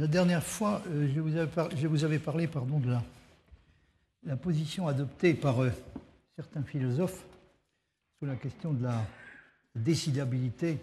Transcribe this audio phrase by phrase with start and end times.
[0.00, 2.90] La dernière fois, euh, je vous avais, parlé pardon, de
[4.24, 5.68] la, position adoptée par euh,
[6.36, 7.26] certains philosophes
[8.16, 9.04] sur la question de la
[9.74, 10.78] décidabilité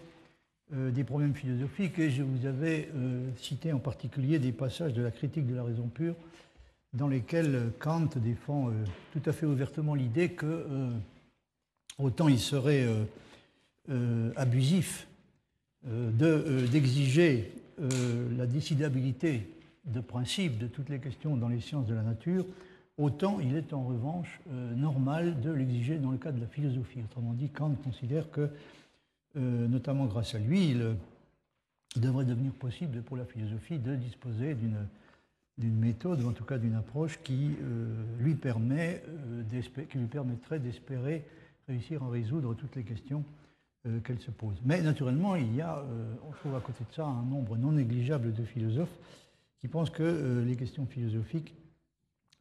[0.72, 1.98] euh, des problèmes philosophiques.
[1.98, 2.90] Et je vous avais
[3.36, 6.14] cité en particulier des passages de la critique de la raison pure
[6.92, 8.70] dans lesquels Kant défend
[9.12, 10.64] tout à fait ouvertement l'idée que
[11.98, 12.86] autant il serait
[14.36, 15.08] abusif
[15.84, 19.48] de, d'exiger euh, la décidabilité
[19.84, 22.44] de principe de toutes les questions dans les sciences de la nature,
[22.96, 27.00] autant il est en revanche euh, normal de l'exiger dans le cas de la philosophie.
[27.04, 28.50] Autrement dit, Kant considère que,
[29.36, 30.96] euh, notamment grâce à lui, il,
[31.96, 36.74] devrait devenir possible pour la philosophie de disposer d'une méthode, ou en tout cas d'une
[36.74, 37.56] approche qui,
[38.20, 41.24] lui qui lui permettrait d'espérer
[41.66, 43.24] réussir à résoudre toutes les questions
[43.86, 44.56] euh, qu'elle se pose.
[44.64, 47.72] Mais naturellement, il y a, euh, on trouve à côté de ça, un nombre non
[47.72, 48.96] négligeable de philosophes
[49.60, 51.54] qui pensent que euh, les questions philosophiques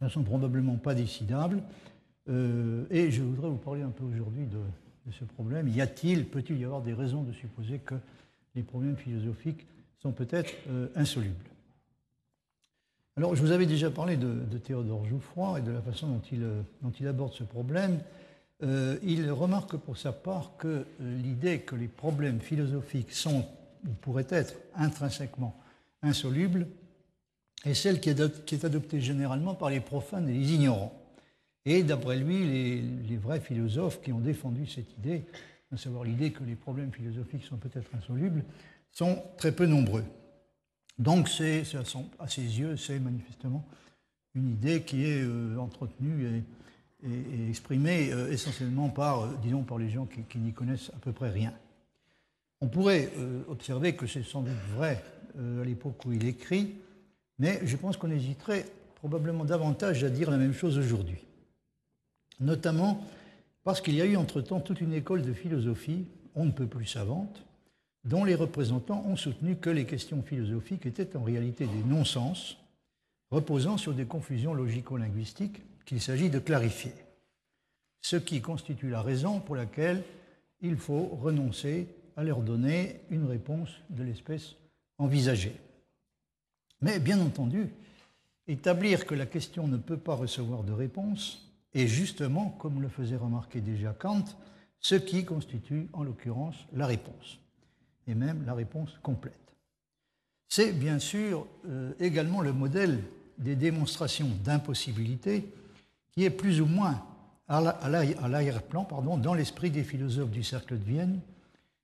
[0.01, 1.61] ne sont probablement pas décidables.
[2.29, 4.59] Euh, et je voudrais vous parler un peu aujourd'hui de,
[5.11, 5.67] ce problème.
[5.69, 7.95] Y a-t-il, peut-il y avoir des raisons de supposer que
[8.55, 9.65] les problèmes philosophiques
[9.99, 10.53] sont peut-être
[10.95, 11.45] insolubles?
[13.15, 16.07] Alors, je vous avais déjà parlé de, Théodore Jouffroy et de la façon
[16.81, 18.01] dont il aborde ce problème.
[18.63, 23.45] Euh, il remarque pour sa part que l'idée que les problèmes philosophiques sont,
[23.85, 25.55] ou pourraient être, intrinsèquement
[26.01, 26.67] insolubles,
[27.65, 30.93] est celle qui est, adoptée généralement par les profanes et les ignorants.
[31.65, 32.45] Et d'après lui,
[33.07, 35.25] les, vrais philosophes qui ont défendu cette idée,
[35.71, 38.43] à savoir l'idée que les problèmes philosophiques sont peut-être insolubles,
[38.91, 40.05] sont très peu nombreux.
[40.97, 43.67] Donc, à ses yeux, c'est manifestement
[44.33, 46.43] une idée qui est euh, entretenue et,
[47.03, 47.09] et-
[47.45, 50.99] et exprimée euh, essentiellement par, euh, disons, par les gens qui, qui n'y connaissent à
[50.99, 51.53] peu près rien.
[52.61, 55.03] On pourrait euh, observer que c'est sans doute vrai
[55.61, 56.73] à l'époque où il écrit,
[57.37, 61.19] mais je pense qu'on hésiterait probablement davantage à dire la même chose aujourd'hui.
[62.39, 63.05] Notamment
[63.63, 66.87] parce qu'il y a eu entre-temps toute une école de philosophie, on ne peut plus
[66.87, 67.43] savante,
[68.05, 72.57] dont les représentants ont soutenu que les questions philosophiques étaient en réalité des non-sens,
[73.29, 76.93] reposant sur des confusions logico-linguistiques qu'il s'agit de clarifier.
[78.01, 80.03] Ce qui constitue la raison pour laquelle
[80.61, 84.55] il faut renoncer à leur donner une réponse de l'espèce
[84.97, 85.55] envisagée.
[86.81, 87.69] Mais bien entendu,
[88.47, 93.15] établir que la question ne peut pas recevoir de réponse est justement, comme le faisait
[93.15, 94.25] remarquer déjà Kant,
[94.79, 97.39] ce qui constitue en l'occurrence la réponse,
[98.07, 99.55] et même la réponse complète.
[100.49, 103.01] C'est bien sûr euh, également le modèle
[103.37, 105.45] des démonstrations d'impossibilité
[106.17, 107.05] qui est plus ou moins
[107.47, 111.19] à la- à l'arri- à l'arrière-plan pardon, dans l'esprit des philosophes du cercle de Vienne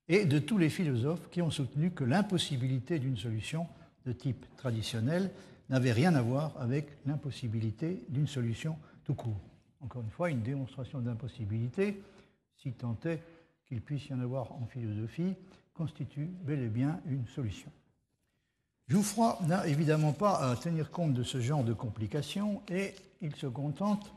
[0.07, 3.67] et de tous les philosophes qui ont soutenu que l'impossibilité d'une solution
[4.07, 5.29] de type traditionnel
[5.69, 9.39] n'avait rien à voir avec l'impossibilité d'une solution tout court.
[9.81, 12.01] Encore une fois, une démonstration d'impossibilité,
[12.57, 13.21] si tant est
[13.67, 15.35] qu'il puisse y en avoir en philosophie,
[15.75, 17.69] constitue bel et bien une solution.
[18.87, 23.45] Jouffroy n'a évidemment pas à tenir compte de ce genre de complications et il se
[23.47, 24.11] contente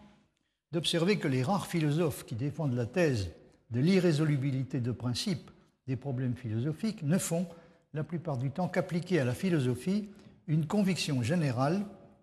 [0.76, 3.30] d'observer que les rares philosophes qui défendent la thèse
[3.70, 5.50] de l'irrésolubilité de principe
[5.86, 7.46] des problèmes philosophiques ne font
[7.94, 10.10] la plupart du temps qu'appliquer à la philosophie
[10.46, 11.80] une conviction générale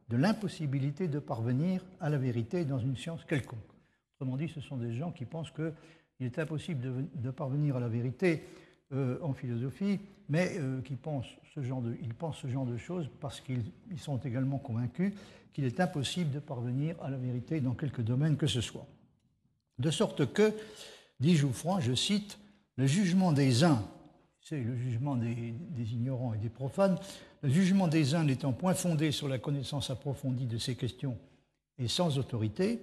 [0.09, 3.57] de l'impossibilité de parvenir à la vérité dans une science quelconque.
[4.15, 5.73] Autrement dit, ce sont des gens qui pensent qu'il
[6.19, 8.43] est impossible de, parvenir à la vérité
[8.91, 9.99] euh, en philosophie,
[10.29, 11.25] mais euh, qui pensent
[11.55, 15.11] ce genre de, choses parce qu'ils ils sont également convaincus
[15.53, 18.87] qu'il est impossible de parvenir à la vérité dans quelque domaine que ce soit.
[19.79, 20.53] De sorte que,
[21.19, 22.37] dit Jouffroy, je cite,
[22.75, 23.83] le jugement des uns,
[24.41, 25.53] c'est le jugement des,
[25.93, 26.97] ignorants et des profanes,
[27.41, 31.17] le jugement des uns n'étant point fondé sur la connaissance approfondie de ces questions
[31.77, 32.79] et sans autorité,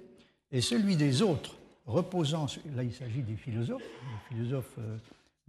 [0.53, 1.57] et celui des autres
[1.87, 4.97] reposant, là il s'agit des philosophes, des philosophes euh,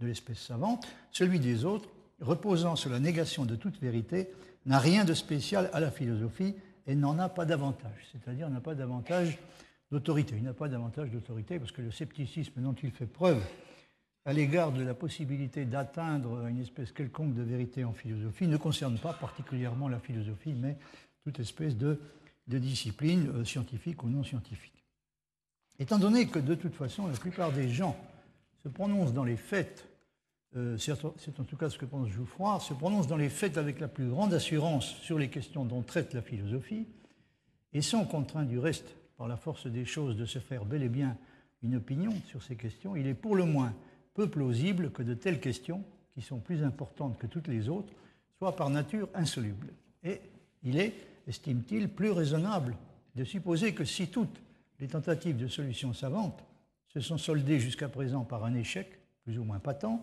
[0.00, 1.88] de l'espèce savante, celui des autres
[2.20, 4.28] reposant sur la négation de toute vérité
[4.66, 6.54] n'a rien de spécial à la philosophie
[6.86, 8.08] et n'en a pas davantage.
[8.12, 9.38] C'est-à-dire n'a pas davantage
[9.90, 10.34] d'autorité.
[10.36, 13.42] Il n'a pas davantage d'autorité parce que le scepticisme dont il fait preuve
[14.24, 18.98] à l'égard de la possibilité d'atteindre une espèce quelconque de vérité en philosophie ne concerne
[18.98, 20.76] pas particulièrement la philosophie, mais
[21.24, 22.00] toute espèce de,
[22.46, 24.84] discipline euh, scientifique ou non scientifique.
[25.78, 27.96] Étant donné que de toute façon la plupart des gens
[28.62, 29.88] se prononcent dans les faits,
[30.56, 33.80] euh, c'est en tout cas ce que pense Jouffroy, se prononcent dans les faits avec
[33.80, 36.86] la plus grande assurance sur les questions dont traite la philosophie,
[37.72, 40.88] et sont contraints du reste, par la force des choses, de se faire bel et
[40.88, 41.16] bien
[41.62, 43.72] une opinion sur ces questions, il est pour le moins
[44.14, 45.84] peu plausible que de telles questions,
[46.14, 47.92] qui sont plus importantes que toutes les autres,
[48.38, 49.72] soient par nature insolubles.
[50.02, 50.20] Et
[50.62, 50.92] il est,
[51.26, 52.76] estime-t-il, plus raisonnable
[53.14, 54.42] de supposer que si toutes
[54.80, 56.44] les tentatives de solution savante
[56.88, 60.02] se sont soldées jusqu'à présent par un échec, plus ou moins patent,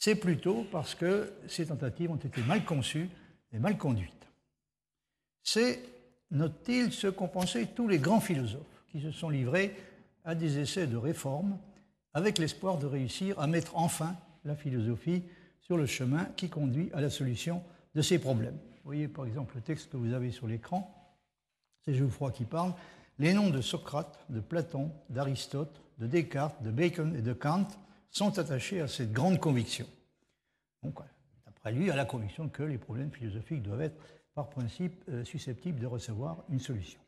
[0.00, 3.10] c'est plutôt parce que ces tentatives ont été mal conçues
[3.52, 4.26] et mal conduites.
[5.42, 5.82] C'est,
[6.30, 9.76] note-t-il, ce qu'ont pensé tous les grands philosophes qui se sont livrés
[10.24, 11.58] à des essais de réforme
[12.14, 15.22] avec l'espoir de réussir à mettre enfin la philosophie
[15.60, 17.62] sur le chemin qui conduit à la solution
[17.94, 18.56] de ces problèmes.
[18.56, 21.14] Vous voyez par exemple le texte que vous avez sur l'écran,
[21.84, 22.72] c'est Geoffroy qui parle.
[23.18, 27.68] Les noms de Socrate, de Platon, d'Aristote, de Descartes, de Bacon et de Kant
[28.10, 29.86] sont attachés à cette grande conviction.
[30.82, 30.98] Donc,
[31.44, 34.00] d'après lui, à la conviction que les problèmes philosophiques doivent être,
[34.34, 37.00] par principe, euh, susceptibles de recevoir une solution.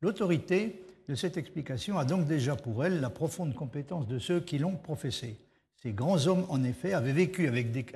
[0.00, 4.58] L'autorité de cette explication a donc déjà pour elle la profonde compétence de ceux qui
[4.58, 5.36] l'ont professée.
[5.82, 7.94] Ces grands hommes, en effet, avaient vécu avec,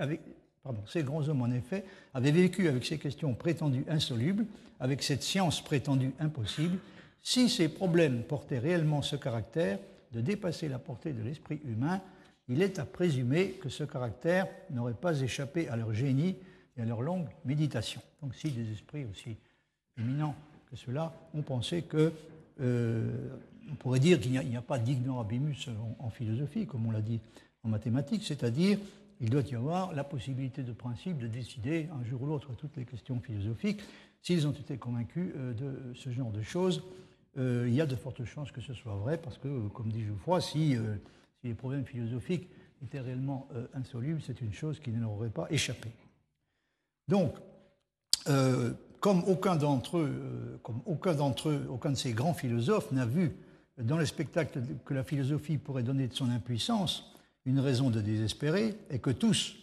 [0.87, 1.85] ces grands hommes, en effet,
[2.15, 4.47] avaient vécu avec ces questions prétendues insolubles,
[4.81, 6.79] avec cette science prétendue impossible.
[7.23, 9.79] Si ces problèmes portaient réellement ce caractère
[10.13, 12.01] de dépasser la portée de l'esprit humain,
[12.49, 16.37] il est à présumer que ce caractère n'aurait pas échappé à leur génie
[16.77, 18.01] et à leur longue méditation.
[18.23, 19.37] Donc si des esprits aussi
[19.99, 20.35] éminents
[20.71, 22.13] que ceux-là ont pensé que,
[22.61, 23.11] euh,
[23.71, 25.69] on pourrait dire qu'il n'y a, pas d'ignorabimus
[25.99, 27.21] en, philosophie, comme on l'a dit
[27.63, 28.79] en mathématiques, c'est-à-dire
[29.21, 32.77] il doit y avoir la possibilité de principe de décider un jour ou l'autre toutes
[32.77, 33.83] les questions philosophiques.
[34.21, 36.83] S'ils ont été convaincus euh, de ce genre de choses,
[37.39, 40.05] euh, il y a de fortes chances que ce soit vrai, parce que, comme dit
[40.05, 40.77] Geoffroy, si,
[41.43, 42.49] si les problèmes philosophiques
[42.83, 45.91] étaient réellement insolubles, c'est une chose qui ne leur aurait pas échappé.
[47.09, 47.35] Donc,
[49.01, 53.33] comme aucun d'entre eux, comme aucun d'entre eux, aucun de ces grands philosophes n'a vu
[53.79, 57.13] dans le spectacle que la philosophie pourrait donner de son impuissance,
[57.45, 59.57] une raison de désespérer et que tous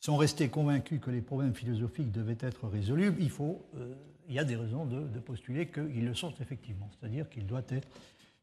[0.00, 3.94] sont restés convaincus que les problèmes philosophiques devaient être résolus, il, faut, euh,
[4.28, 6.90] il y a des raisons de, postuler qu'ils le sont effectivement.
[6.98, 7.88] C'est-à-dire qu'il doit être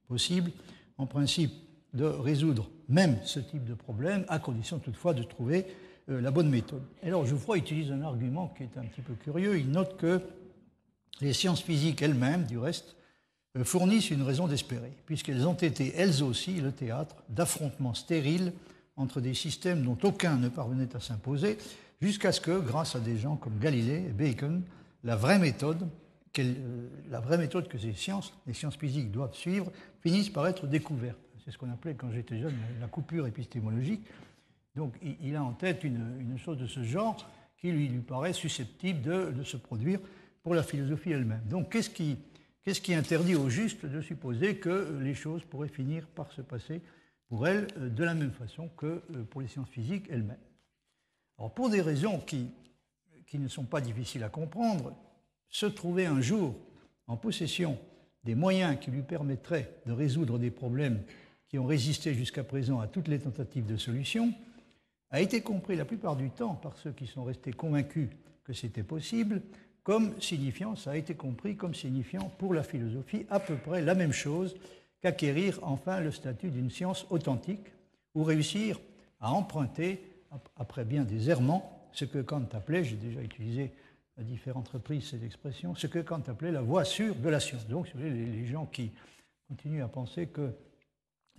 [0.08, 0.52] possible,
[0.98, 1.52] en principe,
[1.94, 5.66] de résoudre même ce type de problème, à condition toutefois de trouver
[6.10, 6.84] euh, la bonne méthode.
[7.04, 9.60] Alors Geoffroy utilise un argument qui est un petit peu curieux.
[9.60, 10.22] Il note que
[11.22, 12.96] les sciences physiques elles-mêmes, du reste,
[13.58, 18.54] euh, fournissent une raison d'espérer, puisqu'elles ont été elles aussi le théâtre d'affrontements stériles
[18.96, 21.58] entre des systèmes dont aucun ne parvenait à s'imposer,
[22.02, 24.62] jusqu'à ce que, grâce à des gens comme Galilée et Bacon,
[25.04, 25.88] la vraie méthode,
[26.38, 29.72] euh, que ces sciences, les sciences physiques doivent suivre,
[30.02, 31.18] finisse par être découverte.
[31.50, 34.06] C'est ce qu'on appelait quand j'étais jeune la coupure épistémologique.
[34.76, 39.02] Donc il a en tête une, chose de ce genre qui lui, paraît susceptible
[39.34, 40.00] de, se produire
[40.44, 41.42] pour la philosophie elle-même.
[41.50, 46.44] Donc qu'est-ce qui, interdit au juste de supposer que les choses pourraient finir par se
[46.44, 46.84] passer
[47.30, 50.38] pour elle euh, de la même façon que euh, pour les sciences physiques elles-mêmes?
[51.40, 52.52] Alors pour des raisons qui
[53.34, 54.96] ne sont pas difficiles à comprendre,
[55.50, 56.54] se trouver un jour
[57.08, 57.80] en possession
[58.24, 61.02] des moyens qui lui permettraient de résoudre des problèmes
[61.50, 64.34] qui ont résisté jusqu'à présent à toutes les tentatives de solution,
[65.10, 68.10] a été compris la plupart du temps par ceux qui sont restés convaincus
[68.44, 69.42] que c'était possible,
[69.84, 73.96] comme signifiant, ça a été compris comme signifiant pour la philosophie à peu près la
[73.96, 74.56] même chose
[75.02, 77.66] qu'acquérir enfin le statut d'une science authentique
[78.14, 78.80] ou réussir
[79.20, 80.04] à emprunter,
[80.58, 83.72] après bien des errements, ce que Kant appelait, j'ai déjà utilisé
[84.20, 87.68] à différentes reprises cette expression, ce que Kant appelait la voie sûre de la science.
[87.68, 88.92] Donc, les gens qui
[89.48, 90.52] continuent à penser que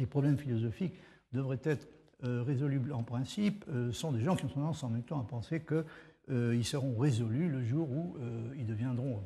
[0.00, 0.94] les problèmes philosophiques
[1.32, 1.86] devraient être
[2.24, 5.24] euh, résolubles en principe euh, sont des gens qui ont tendance en même temps à
[5.24, 5.84] penser qu'ils
[6.30, 8.16] euh, seront résolus le jour où
[8.58, 9.22] ils deviendront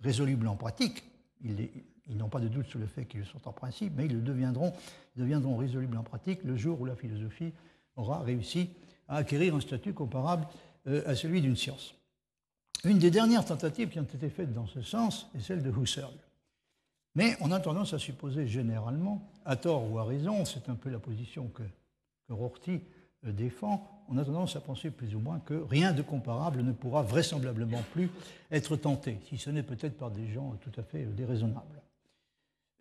[0.00, 1.02] résolubles en pratique.
[1.42, 4.20] Ils, n'ont pas de doute sur le fait qu'ils sont en principe, mais ils le
[4.20, 4.72] deviendront,
[5.16, 7.52] deviendront résolubles en pratique le jour où la philosophie
[7.96, 8.70] aura réussi
[9.08, 10.46] à acquérir un statut comparable
[10.86, 11.94] euh, à celui d'une science.
[12.84, 16.12] Une des dernières tentatives qui ont été faites dans ce sens est celle de Husserl.
[17.16, 20.90] Mais on a tendance à supposer généralement, à tort ou à raison, c'est un peu
[20.90, 21.62] la position que,
[22.28, 22.82] Rorty
[23.24, 26.72] euh, défend, on a tendance à penser plus ou moins que rien de comparable ne
[26.72, 28.10] pourra vraisemblablement plus
[28.50, 31.80] être tenté, si ce n'est peut-être par des gens tout à fait euh, déraisonnables.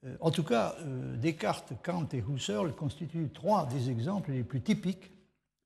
[0.03, 0.75] Euh, en tout cas,
[1.15, 5.11] Descartes, Kant et Husserl constituent trois des exemples les plus typiques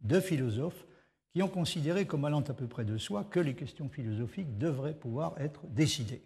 [0.02, 0.86] de philosophes
[1.34, 4.94] qui ont considéré comme allant à peu près de soi que les questions philosophiques devraient
[4.94, 6.22] pouvoir être décidées.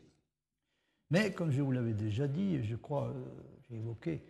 [1.13, 3.24] Mais comme je vous l'avais déjà dit, je crois, euh,
[3.70, 4.22] j'ai évoqué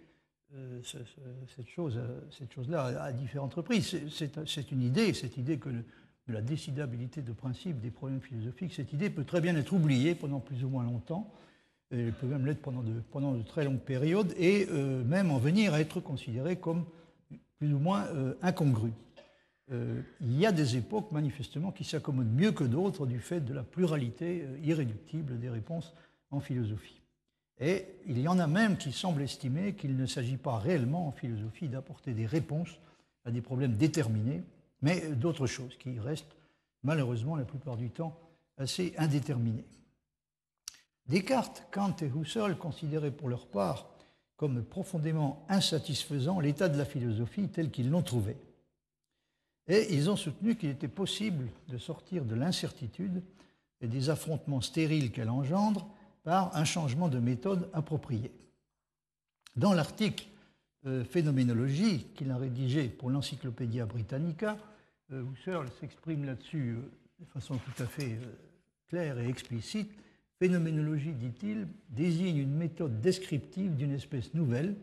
[0.84, 3.98] cette chose-là cette chose à, différentes reprises,
[4.46, 5.84] c'est une idée, cette idée que de
[6.28, 10.40] la décidabilité de principe des problèmes philosophiques, cette idée peut très bien être oubliée pendant
[10.40, 11.34] plus ou moins longtemps
[11.94, 15.80] elle peut même l'être pendant de, très longues périodes, et euh, même en venir à
[15.80, 16.86] être considérée comme
[17.58, 18.94] plus ou moins euh, incongrue.
[19.72, 23.54] euh, il y a des époques manifestement qui s'accommodent mieux que d'autres du fait de
[23.54, 25.94] la pluralité euh, irréductible des réponses
[26.34, 27.02] en philosophie.
[27.60, 31.12] Et il y en a même qui semblent estimer qu'il ne s'agit pas réellement en
[31.12, 32.80] philosophie d'apporter des réponses
[33.26, 34.44] à des problèmes déterminés,
[34.82, 36.36] mais d'autres choses qui restent
[36.82, 38.20] malheureusement la plupart du temps
[38.58, 39.66] assez indéterminées.
[41.08, 43.90] Descartes, Kant et Husserl considéraient pour leur part
[44.36, 48.36] comme profondément insatisfaisant l'état de la philosophie tel qu'ils l'ont trouvé.
[49.68, 53.24] Et ils ont soutenu qu'il était possible de sortir de l'incertitude
[53.80, 55.88] et des affrontements stériles qu'elle engendre
[56.24, 58.32] par un changement de méthode approprié.
[59.56, 60.26] Dans l'article
[60.86, 64.58] euh, Phénoménologie qu'il a rédigé pour l'Encyclopédia Britannica,
[65.12, 68.18] euh, Husserl s'exprime là-dessus euh, de façon tout à fait
[68.88, 69.92] claire et explicite.
[70.40, 74.76] Phénoménologie, dit-il, désigne une méthode descriptive d'une espèce nouvelle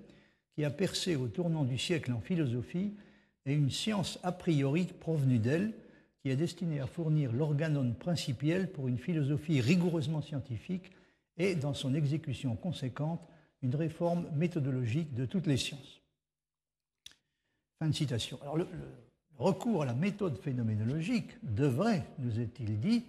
[0.55, 2.93] qui a percé au tournant du siècle en philosophie
[3.47, 5.73] et une science a priori provenue d'elle
[6.23, 10.93] qui est destinée à fournir l'organon principiel pour une philosophie rigoureusement scientifique
[11.37, 13.21] et, dans son exécution conséquente,
[13.63, 16.01] une réforme méthodologique de toutes les sciences.
[17.79, 18.39] Fin de citation.
[18.43, 18.67] Alors, le,
[19.39, 23.05] recours à la méthode phénoménologique devrait, nous est-il dit,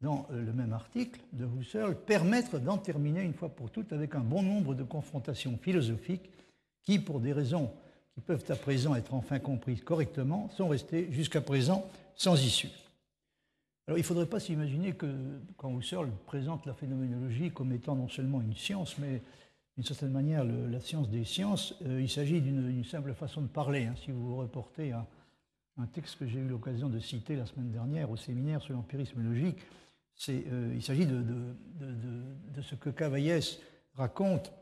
[0.00, 4.14] dans euh, le même article de Husserl, permettre d'en terminer une fois pour toutes avec
[4.14, 6.30] un bon nombre de confrontations philosophiques
[6.84, 7.72] qui, pour des raisons
[8.14, 12.70] qui peuvent à présent être enfin comprises correctement, sont restées jusqu'à présent sans issue.
[13.86, 15.06] Alors il ne faudrait pas s'imaginer que
[15.56, 19.22] quand Husserl présente la phénoménologie comme étant non seulement une science, mais
[19.76, 23.84] d'une certaine manière la science des sciences, euh, il s'agit d'une simple façon de parler.
[23.84, 23.94] Hein.
[24.04, 25.06] Si vous vous reportez à
[25.78, 29.22] un texte que j'ai eu l'occasion de citer la semaine dernière au séminaire sur l'empirisme
[29.22, 29.58] logique,
[30.30, 31.22] euh, il s'agit de,
[32.62, 33.60] ce que Cavaillès
[33.94, 34.52] raconte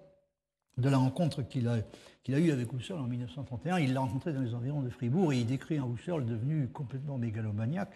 [0.76, 1.78] de la rencontre qu'il a,
[2.24, 3.78] qu'il a eue avec Husserl en 1931.
[3.78, 7.16] Il l'a rencontré dans les environs de Fribourg et il décrit un Husserl devenu complètement
[7.16, 7.92] mégalomaniaque.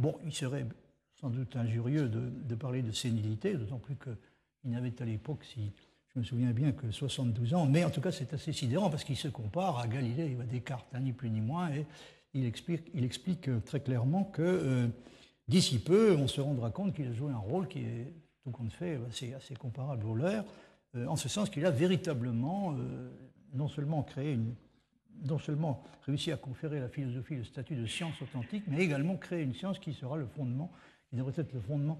[0.00, 0.66] Bon, il serait
[1.20, 5.72] sans doute injurieux de, parler de sénilité, d'autant plus qu'il n'avait à l'époque, si
[6.14, 7.66] je me souviens bien, que 72 ans.
[7.66, 10.88] Mais en tout cas, c'est assez sidérant parce qu'il se compare à Galilée à Descartes,
[10.94, 11.70] hein, ni plus ni moins.
[11.70, 11.84] Et
[12.32, 14.88] il explique, il explique très clairement que euh,
[15.46, 18.72] d'ici peu, on se rendra compte qu'il a joué un rôle qui est, tout compte
[18.72, 20.44] fait, assez, assez comparable au leur,
[20.96, 23.10] euh, en ce sens qu'il a véritablement euh,
[23.52, 24.54] non seulement créé une
[25.24, 29.16] non seulement réussi à conférer à la philosophie le statut de science authentique, mais également
[29.16, 30.70] créer une science qui sera le fondement,
[31.08, 31.98] qui devrait être le fondement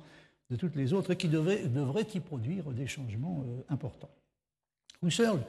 [0.50, 4.10] de toutes les autres et qui devrait, devrait y produire des changements euh, importants.
[5.02, 5.40] Husserl,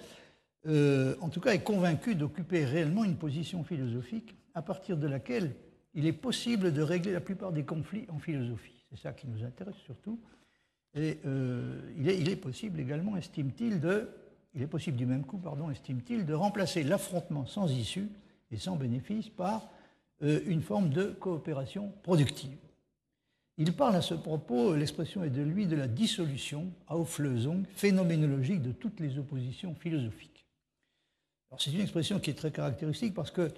[0.67, 5.55] euh, en tout cas, est convaincu d'occuper réellement une position philosophique à partir de laquelle
[5.93, 8.85] il est possible de régler la plupart des conflits en philosophie.
[8.89, 10.19] C'est ça qui nous intéresse surtout.
[10.93, 14.09] Et euh, il, est, il, est, possible également, estime-t-il, de
[14.53, 18.10] il est possible du même coup, pardon, estime-t-il, de remplacer l'affrontement sans issue
[18.51, 19.70] et sans bénéfice par
[20.24, 22.58] euh, une forme de coopération productive.
[23.58, 28.72] Il parle à ce propos, l'expression est de lui, de la dissolution, Auflösung, phénoménologique de
[28.72, 30.46] toutes les oppositions philosophiques.
[31.58, 33.51] c'est une expression qui est très caractéristique parce que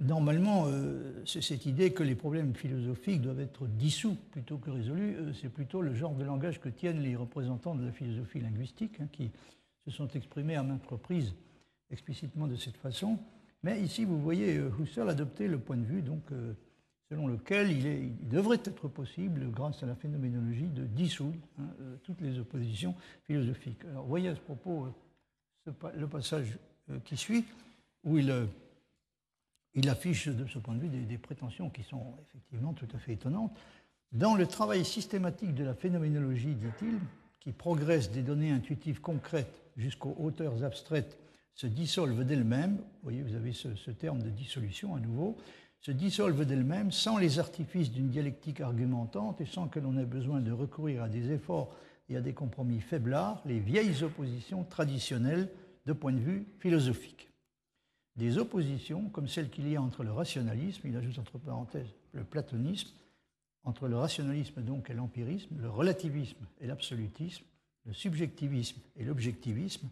[0.00, 5.16] normalement, euh, c'est cette idée que les problèmes philosophiques doivent être dissous plutôt que résolus.
[5.16, 9.00] Euh, c'est plutôt le genre de langage que tiennent les représentants de la philosophie linguistique,
[9.00, 9.30] hein, qui
[9.84, 11.34] se sont exprimés à maintes reprises
[11.92, 13.18] explicitement de cette façon.
[13.62, 16.54] Mais ici, vous voyez euh, Husserl adopter le point de vue donc, euh,
[17.10, 21.68] selon lequel il, est, il, devrait être possible, grâce à la phénoménologie, de dissoudre hein,
[21.80, 23.84] euh, toutes les oppositions philosophiques.
[23.90, 24.88] Alors, voyez à ce propos
[25.96, 26.58] le passage
[27.04, 27.44] qui suit,
[28.02, 28.34] où il,
[29.74, 33.12] il, affiche de ce point de vue des, prétentions qui sont effectivement tout à fait
[33.12, 33.56] étonnantes.
[34.10, 36.98] Dans le travail systématique de la phénoménologie, dit-il,
[37.38, 41.18] qui progresse des données intuitives concrètes jusqu'aux hauteurs abstraites
[41.54, 45.36] se dissolvent d'elles-mêmes, vous voyez, vous avez ce, terme de dissolution à nouveau,
[45.80, 50.40] se dissolvent d'elles-mêmes sans les artifices d'une dialectique argumentante et sans que l'on ait besoin
[50.40, 51.74] de recourir à des efforts
[52.08, 55.50] et à des compromis faiblards, les vieilles oppositions traditionnelles
[55.86, 57.28] de point de vue philosophique.
[58.16, 62.24] Des oppositions comme celles qu'il y a entre le rationalisme, il ajoute entre parenthèses le
[62.24, 62.90] platonisme,
[63.64, 67.44] entre le rationalisme donc et l'empirisme, le relativisme et l'absolutisme,
[67.86, 69.88] le subjectivisme et l'objectivisme,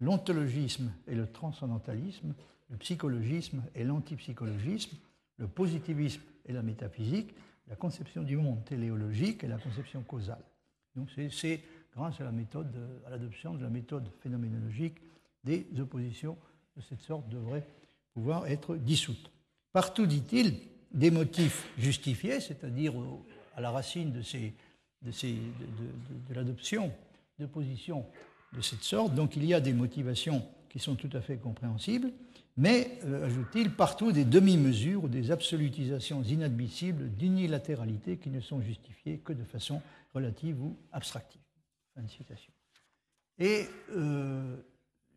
[0.00, 2.34] l'ontologisme et le transcendantalisme,
[2.70, 4.96] le psychologisme et l'antipsychologisme,
[5.38, 7.34] le positivisme et la métaphysique,
[7.68, 10.44] la conception du monde téléologique et la conception causale.
[10.96, 11.60] Donc c'est
[11.94, 12.74] grâce à la méthode,
[13.06, 14.96] à l'adoption de la méthode phénoménologique,
[15.44, 16.36] des oppositions
[16.76, 17.66] de cette sorte devraient
[18.14, 19.30] pouvoir être dissoutes.
[19.72, 20.54] Partout, dit-il,
[20.92, 22.92] des motifs justifiés, c'est-à-dire
[23.56, 24.22] à la racine de,
[26.34, 26.92] l'adoption
[27.38, 28.06] de positions
[28.52, 29.14] de cette sorte.
[29.14, 32.10] Donc il y a des motivations qui sont tout à fait compréhensibles,
[32.56, 39.18] mais, euh, ajoute-t-il, partout des demi-mesures ou des absolutisations inadmissibles d'unilatéralité qui ne sont justifiées
[39.18, 39.80] que de façon
[40.14, 41.40] relative ou abstractive.
[41.94, 42.52] Fin de citation.
[43.38, 44.56] Et euh,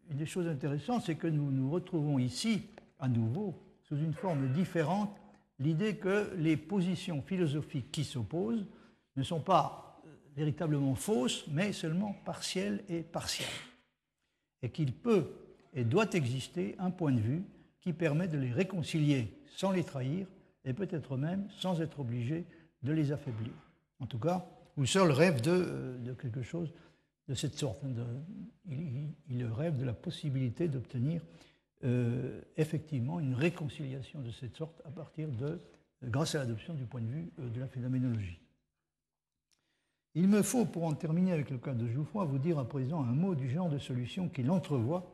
[0.09, 2.63] une des choses intéressantes, c'est que nous nous retrouvons ici,
[2.99, 3.53] à nouveau,
[3.83, 5.15] sous une forme différente,
[5.59, 8.65] l'idée que les positions philosophiques qui s'opposent
[9.15, 9.94] ne sont pas
[10.35, 13.47] véritablement fausses, mais seulement partielles et partielles.
[14.61, 15.31] Et qu'il peut
[15.73, 17.43] et doit exister un point de vue
[17.81, 20.27] qui permet de les réconcilier sans les trahir
[20.63, 22.45] et peut-être même sans être obligé
[22.81, 23.51] de les affaiblir.
[23.99, 24.45] En tout cas,
[24.77, 26.73] Husserl rêve de, euh, quelque chose
[27.27, 27.81] de cette sorte.
[28.67, 31.21] il, rêve de la possibilité d'obtenir
[31.83, 35.59] euh, effectivement une réconciliation de cette sorte à partir de,
[36.03, 38.39] grâce à l'adoption du point de vue euh, de la phénoménologie.
[40.17, 43.03] Il me faut, pour en terminer avec le cas de Jouffroy, vous dire à présent
[43.03, 45.11] un mot du genre de solution qu'il entrevoit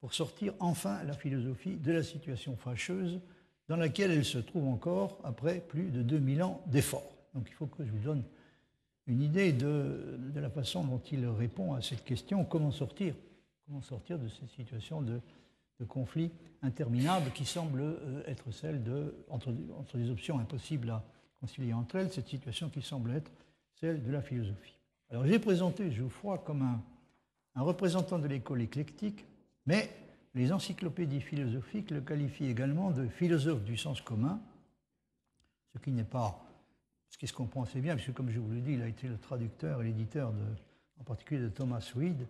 [0.00, 3.20] pour sortir enfin la philosophie de la situation fâcheuse
[3.68, 7.14] dans laquelle elle se trouve encore après plus de 2000 ans d'efforts.
[7.32, 8.24] Donc il faut que je vous donne
[9.06, 13.14] une idée de, la façon dont il répond à cette question, comment sortir,
[13.68, 15.20] de cette situation de,
[15.86, 16.30] conflit
[16.62, 21.04] interminable qui semble euh, être celle de, entre, entre des options impossibles à
[21.38, 23.30] concilier entre elles, cette situation qui semble être
[23.74, 24.78] celle de la philosophie.
[25.10, 26.82] Alors j'ai présenté Geoffroy comme un,
[27.62, 29.24] représentant de l'école éclectique
[29.66, 29.90] mais
[30.34, 34.40] les encyclopédies philosophiques le qualifient également de philosophe du sens commun,
[35.72, 36.40] ce qui n'est pas
[37.14, 39.06] ce qui se comprend assez bien, puisque comme je vous l'ai dit, il a été
[39.06, 40.32] le traducteur et l'éditeur
[40.98, 42.26] en particulier de Thomas Reid.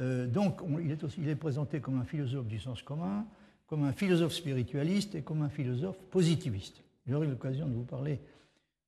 [0.00, 3.24] Euh, donc il, est présenté comme un philosophe du sens commun,
[3.68, 6.82] comme un philosophe spiritualiste et comme un philosophe positiviste.
[7.06, 8.18] J'aurai l'occasion de vous parler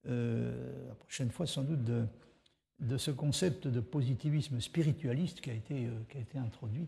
[0.04, 5.90] la prochaine fois sans doute de, ce concept de positivisme spiritualiste qui a été, euh,
[6.08, 6.86] qui a été introduit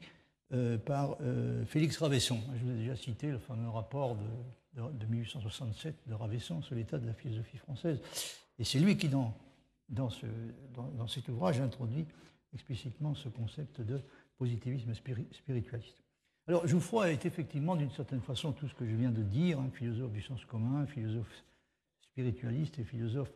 [0.52, 2.40] euh, par euh, Félix Ravesson.
[2.58, 7.06] Je vous ai déjà cité le fameux rapport de, 1867 de Ravesson sur l'état de
[7.06, 8.00] la philosophie française.
[8.58, 9.34] Et c'est lui qui, dans,
[9.88, 10.26] dans, ce,
[10.74, 12.06] dans, cet ouvrage, introduit
[12.54, 14.00] explicitement ce concept de
[14.38, 16.02] positivisme spiritualiste.
[16.46, 19.70] Alors, Jouffroy est effectivement, d'une certaine façon, tout ce que je viens de dire, un
[19.70, 21.30] philosophe du sens commun, un philosophe
[22.20, 23.32] spiritualiste et philosophe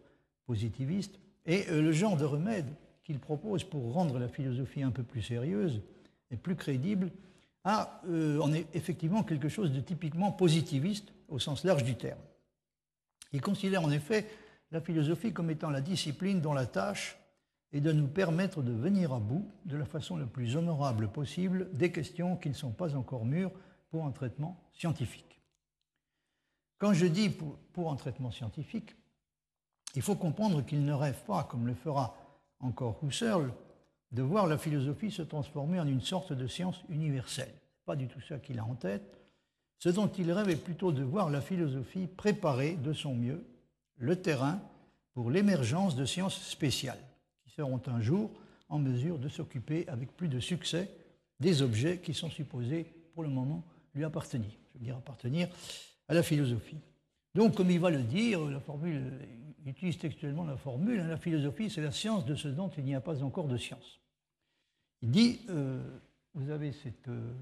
[0.47, 1.19] positiviste.
[1.47, 2.69] Et euh, le genre de remède
[3.03, 5.81] qu'il propose pour rendre la philosophie un peu plus sérieuse,
[6.43, 7.11] plus crédible,
[7.63, 12.19] a euh, en est effectivement quelque chose de typiquement positiviste au sens large du terme.
[13.33, 14.27] Il considère en effet
[14.73, 17.17] la philosophie comme étant la discipline dont la tâche
[17.73, 21.69] est de nous permettre de venir à bout de la façon la plus honorable possible
[21.73, 23.53] des questions qui ne sont pas encore mûres
[23.91, 25.34] pour un traitement scientifique.
[26.85, 28.95] Quand je dis pour, un traitement scientifique,
[29.95, 32.15] il faut comprendre qu'il ne rêve pas, comme le fera
[32.61, 33.55] encore Husserl,
[34.13, 37.55] de voir la philosophie se transformer en une sorte de science universelle.
[37.87, 39.19] Pas du tout ça qu'il a en tête.
[39.79, 43.43] Ce dont il rêve est plutôt de voir la philosophie préparer de son mieux
[43.97, 44.61] le terrain
[45.15, 47.01] pour l'émergence de sciences spéciales,
[47.45, 48.31] qui seront un jour
[48.69, 50.91] en mesure de s'occuper avec plus de succès
[51.41, 54.51] des objets qui sont supposés pour le moment lui appartenir.
[54.75, 55.49] Je veux dire appartenir
[56.09, 56.79] à la philosophie.
[57.35, 59.13] Donc, comme il va le dire, la formule,
[59.65, 62.85] il utilise textuellement la formule, hein, la philosophie, c'est la science de ce dont il
[62.85, 64.01] n'y a pas encore de science.
[65.03, 65.83] Il dit, euh,
[66.35, 67.33] vous avez cette, euh,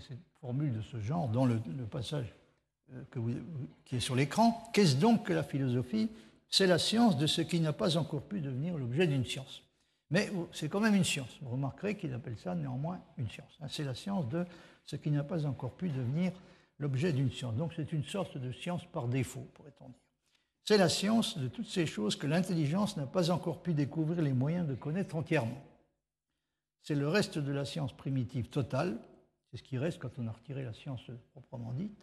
[0.00, 1.58] cette formule de ce genre dans le,
[1.90, 2.34] passage
[2.92, 3.02] euh,
[3.84, 4.70] qui est sur l'écran.
[4.72, 6.10] Qu'est-ce donc que la philosophie?
[6.48, 9.62] C'est la science de ce qui n'a pas encore pu devenir l'objet d'une science.
[10.10, 11.38] Mais c'est quand même une science.
[11.42, 13.58] Vous remarquerez qu'il appelle ça néanmoins une science.
[13.60, 13.66] Hein.
[13.68, 14.44] C'est la science de
[14.84, 16.32] ce qui n'a pas encore pu devenir
[16.78, 17.54] l'objet d'une science.
[17.54, 19.98] Donc c'est une sorte de science par défaut, pourrait-on dire.
[20.64, 24.32] C'est la science de toutes ces choses que l'intelligence n'a pas encore pu découvrir les
[24.32, 25.62] moyens de connaître entièrement
[26.84, 28.98] c'est le reste de la science primitive totale,
[29.50, 31.00] c'est ce qui reste quand on a retiré la science
[31.32, 31.98] proprement dite.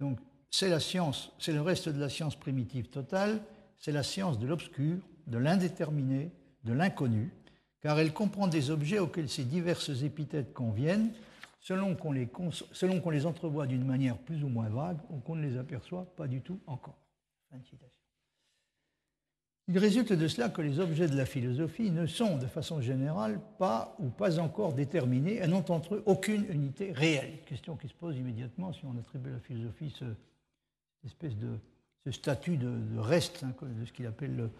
[0.00, 0.18] Donc
[0.50, 3.42] c'est la science, c'est le reste de la science primitive totale,
[3.78, 6.32] c'est la science de l'obscur, de l'indéterminé,
[6.64, 7.30] de l'inconnu,
[7.80, 11.12] car elle comprend des objets auxquels ces diverses épithètes conviennent,
[11.62, 16.06] selon qu'on les, entrevoit d'une manière plus ou moins vague ou qu'on ne les aperçoit
[16.16, 16.98] pas du tout encore.
[17.50, 18.00] Fin de citation.
[19.68, 23.40] Il résulte de cela que les objets de la philosophie ne sont, de façon générale,
[23.58, 27.38] pas ou pas encore déterminés et n'ont entre eux aucune unité réelle.
[27.46, 33.44] Question qui se pose immédiatement si on attribue à la philosophie ce statut de, reste
[33.44, 34.50] hein, de ce qu'il appelle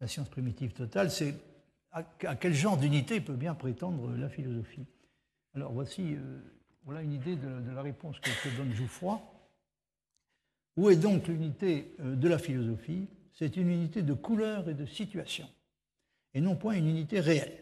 [0.00, 1.34] la science primitive totale, c'est
[1.90, 2.04] à,
[2.36, 4.86] quel genre d'unité peut bien prétendre la philosophie?
[5.54, 6.40] Alors voici euh,
[6.84, 9.20] voilà une idée de, la réponse que, donne Jouffroy.
[10.76, 13.06] Où est donc l'unité euh, de la philosophie?
[13.34, 15.48] C'est une unité de couleur et de situation,
[16.34, 17.58] et non point une unité réelle.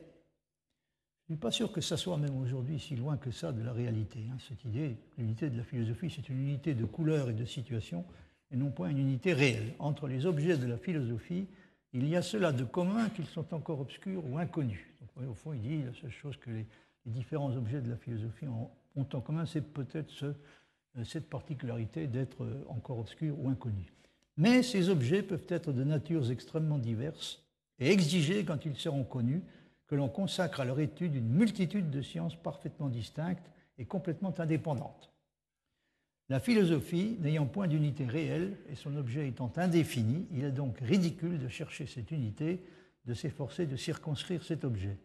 [1.26, 3.62] Je ne suis pas sûr que ça soit même aujourd'hui si loin que ça de
[3.62, 4.18] la réalité.
[4.31, 8.05] Hein, cette idée, l'unité de la philosophie, c'est une unité de couleur et de situation,
[8.50, 9.74] et non point une unité réelle.
[9.79, 11.46] Entre les objets de la philosophie,
[11.92, 14.85] il y a cela de commun qu'ils sont encore obscurs ou inconnus.
[15.29, 16.66] Au fond, il dit la seule chose que les,
[17.07, 22.65] différents objets de la philosophie ont, en commun, c'est peut-être euh, cette particularité d'être euh,
[22.69, 23.93] encore obscurs ou inconnus.
[24.37, 27.43] Mais ces objets peuvent être de natures extrêmement diverses
[27.79, 29.43] et exiger, quand ils seront connus,
[29.87, 35.11] que l'on consacre à leur étude une multitude de sciences parfaitement distinctes et complètement indépendantes.
[36.29, 41.41] La philosophie n'ayant point d'unité réelle et son objet étant indéfini, il est donc ridicule
[41.41, 42.63] de chercher cette unité,
[43.07, 44.97] de s'efforcer de circonscrire cet objet.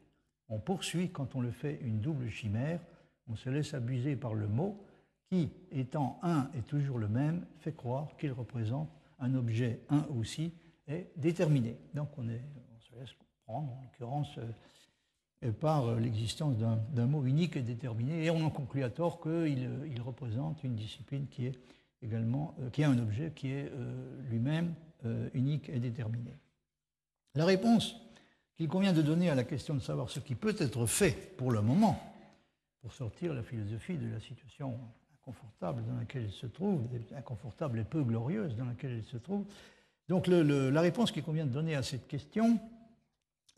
[0.49, 2.79] On poursuit, quand on le fait, une double chimère,
[3.27, 4.85] on se laisse abuser par le mot
[5.29, 10.53] qui, étant un et toujours le même, fait croire qu'il représente un objet un aussi
[10.87, 11.77] et déterminé.
[11.93, 12.43] Donc on, est,
[12.75, 18.25] on se laisse prendre, en l'occurrence, euh, par euh, l'existence d'un mot unique et déterminé,
[18.25, 21.59] et on en conclut à tort qu'il il représente une discipline qui est
[22.01, 24.73] également, euh, qui a un objet qui est euh, lui-même
[25.35, 26.31] unique et déterminé.
[27.35, 28.01] La réponse
[28.55, 31.51] qu'il convient de donner à la question de savoir ce qui peut être fait pour
[31.51, 31.99] le moment
[32.81, 34.77] pour sortir la philosophie de la situation
[35.19, 36.83] inconfortable dans laquelle elle se trouve,
[37.17, 39.43] inconfortable et peu glorieuse dans laquelle elle se trouve.
[40.07, 42.59] Donc la réponse qu'il convient de donner à cette question,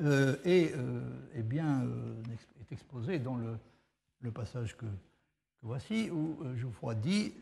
[0.01, 1.01] euh, euh,
[1.36, 2.23] eh bien, euh,
[2.62, 4.86] est exposé dans le, passage que,
[5.62, 7.33] voici, où Jouffroy dit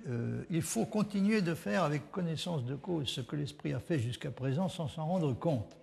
[0.49, 4.31] Il faut continuer de faire avec connaissance de cause ce que l'esprit a fait jusqu'à
[4.31, 5.75] présent sans s'en rendre compte.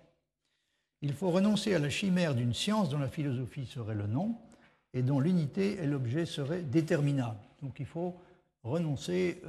[1.03, 4.35] Il faut renoncer à la chimère d'une science dont la philosophie serait le nom
[4.93, 7.39] et dont l'unité et l'objet seraient déterminables.
[7.61, 8.15] Donc il faut
[8.63, 9.41] renoncer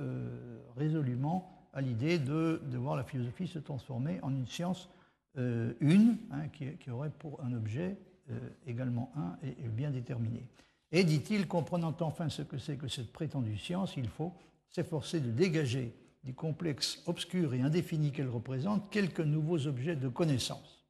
[0.76, 4.88] résolument à l'idée de, voir la philosophie se transformer en une science
[5.36, 7.96] euh, une, hein, qui, aurait pour un objet
[8.30, 10.44] euh, également un et, bien déterminé.
[10.92, 14.32] Et dit-il, comprenant enfin ce que c'est que cette prétendue science, il faut
[14.68, 20.83] s'efforcer de dégager du complexe obscur et indéfini qu'elle représente quelques nouveaux objets de connaissance.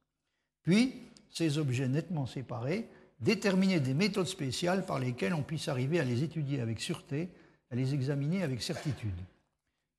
[0.65, 0.93] Puis,
[1.29, 6.23] ces objets nettement séparés, déterminer des méthodes spéciales par lesquelles on puisse arriver à les
[6.23, 7.29] étudier avec sûreté,
[7.71, 9.19] à les examiner avec certitude.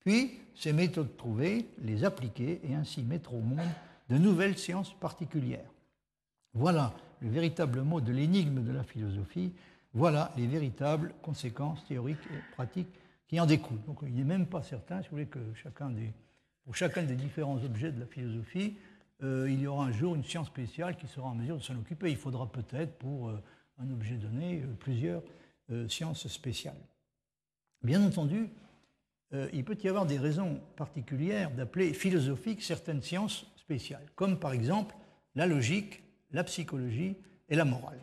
[0.01, 3.69] Puis, ces méthodes trouvées, les appliquer et ainsi mettre au monde
[4.09, 5.71] de nouvelles sciences particulières.
[6.53, 9.53] Voilà le véritable mot de l'énigme de la philosophie,
[9.95, 13.83] voilà les véritables conséquences théoriques et pratiques qui en découlent.
[13.87, 16.13] Donc il n'est même pas certain, si vous voulez, que chacun des,
[16.65, 18.77] pour chacun des différents objets de la philosophie,
[19.23, 21.77] euh, il y aura un jour une science spéciale qui sera en mesure de s'en
[21.77, 22.11] occuper.
[22.11, 23.43] Il faudra peut-être pour euh,
[23.79, 25.23] un objet donné euh, plusieurs
[25.89, 26.79] sciences spéciales.
[27.83, 28.49] Bien entendu,
[29.53, 33.47] il peut y avoir des raisons particulières d'appeler philosophiques certaines sciences
[34.15, 34.95] comme par exemple
[35.35, 37.17] la logique, la psychologie
[37.49, 37.99] et la morale.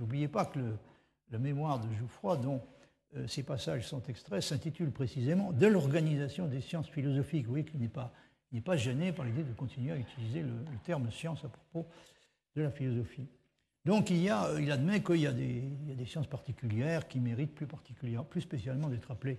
[0.00, 2.60] N'oubliez pas que le, mémoire de Jouffroy, dont
[3.28, 7.44] ces passages sont extraits, s'intitule précisément De l'organisation des sciences philosophiques.
[7.44, 8.12] Vous voyez qu'il n'est pas,
[8.64, 10.52] pas, gêné par l'idée de continuer à utiliser le,
[10.84, 11.86] terme science à propos
[12.54, 13.26] de la philosophie.
[13.84, 17.66] Donc il, y a, il admet qu'il y, a des sciences particulières qui méritent plus,
[17.66, 19.38] particulièrement, plus spécialement d'être appelées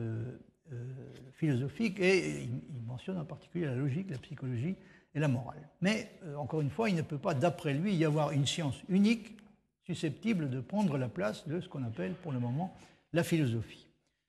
[0.00, 0.38] euh,
[0.72, 0.84] euh,
[1.32, 4.76] philosophique et il mentionne en particulier la logique, la psychologie
[5.14, 5.66] et la morale.
[5.80, 8.76] Mais, euh, encore une fois, il ne peut pas, d'après lui, y avoir une science
[8.90, 9.38] unique
[9.84, 12.76] susceptible de prendre la place de ce qu'on appelle pour le moment
[13.14, 13.88] la philosophie.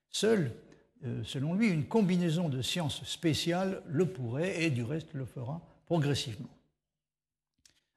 [0.10, 0.69] Seule, euh,
[1.24, 6.50] selon lui, une combinaison de sciences spéciales le pourrait et du reste le fera progressivement.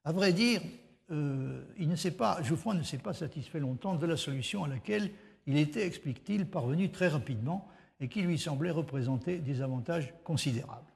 [0.04, 0.62] À vrai dire,
[1.10, 5.10] il ne s'est pas, Geoffroy ne s'est pas satisfait longtemps de la solution à laquelle
[5.46, 7.68] il était, explique-t-il, parvenu très rapidement
[8.00, 10.92] et qui lui semblait représenter des avantages considérables.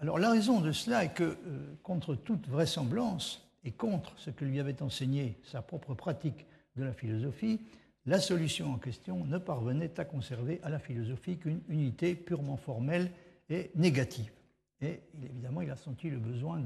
[0.00, 4.44] Alors la raison de cela est que, euh, contre toute vraisemblance et contre ce que
[4.44, 7.60] lui avait enseigné sa propre pratique de la philosophie,
[8.08, 13.12] la solution en question ne parvenait à conserver à la philosophie qu'une unité purement formelle
[13.50, 14.32] et négative.
[14.80, 16.62] Et évidemment, il a senti le besoin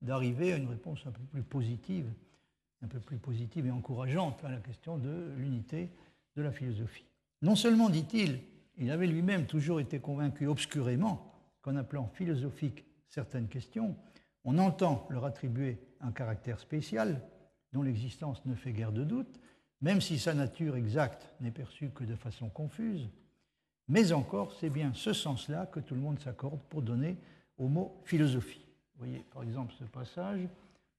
[0.00, 2.06] d'arriver à une réponse un peu plus positive,
[2.82, 5.90] un peu plus positive et encourageante à la question de l'unité
[6.36, 7.04] de la philosophie.
[7.42, 8.38] Non seulement, dit-il,
[8.78, 13.96] il avait lui-même toujours été convaincu obscurément qu'en appelant philosophique certaines questions,
[14.44, 17.20] on entend leur attribuer un caractère spécial
[17.72, 19.40] dont l'existence ne fait guère de doute,
[19.80, 23.08] même si sa nature exacte n'est perçue que de façon confuse.
[23.88, 27.16] Mais encore, c'est bien ce sens-là que tout le monde s'accorde pour donner
[27.58, 28.64] au mot philosophie.
[28.94, 30.40] Vous voyez par exemple ce passage,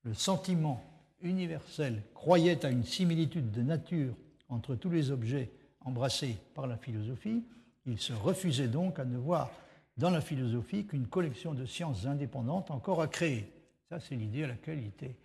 [0.03, 0.83] le sentiment
[1.21, 4.13] universel croyait à une similitude de nature
[4.49, 7.43] entre tous les objets embrassé par la philosophie,
[7.85, 9.51] il se refusait donc à ne voir
[9.97, 13.51] dans la philosophie qu'une collection de sciences indépendantes encore à créer.
[13.89, 15.15] Ça, c'est l'idée à laquelle il était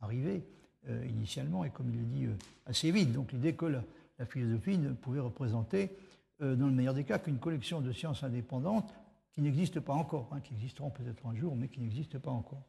[0.00, 0.42] arrivé
[0.88, 2.26] initialement, et comme il le dit
[2.66, 3.12] assez vite.
[3.12, 3.82] Donc l'idée que la,
[4.26, 5.90] philosophie ne pouvait représenter,
[6.40, 8.92] dans le meilleur des cas, qu'une collection de sciences indépendantes
[9.32, 12.62] qui n'existent pas encore, hein, qui existeront peut-être un jour, mais qui n'existent pas encore.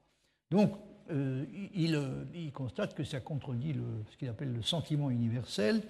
[0.50, 0.72] Donc
[1.10, 3.76] il, constate que ça contredit
[4.12, 5.82] ce qu'il appelle le sentiment universel,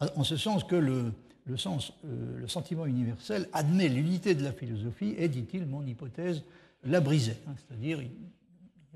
[0.00, 1.12] en ce sens que le,
[1.48, 6.42] euh, sentiment universel admet l'unité de la philosophie et, dit-il, mon hypothèse
[6.84, 7.38] la brisait.
[7.46, 7.54] Hein.
[7.56, 8.00] C'est-à-dire,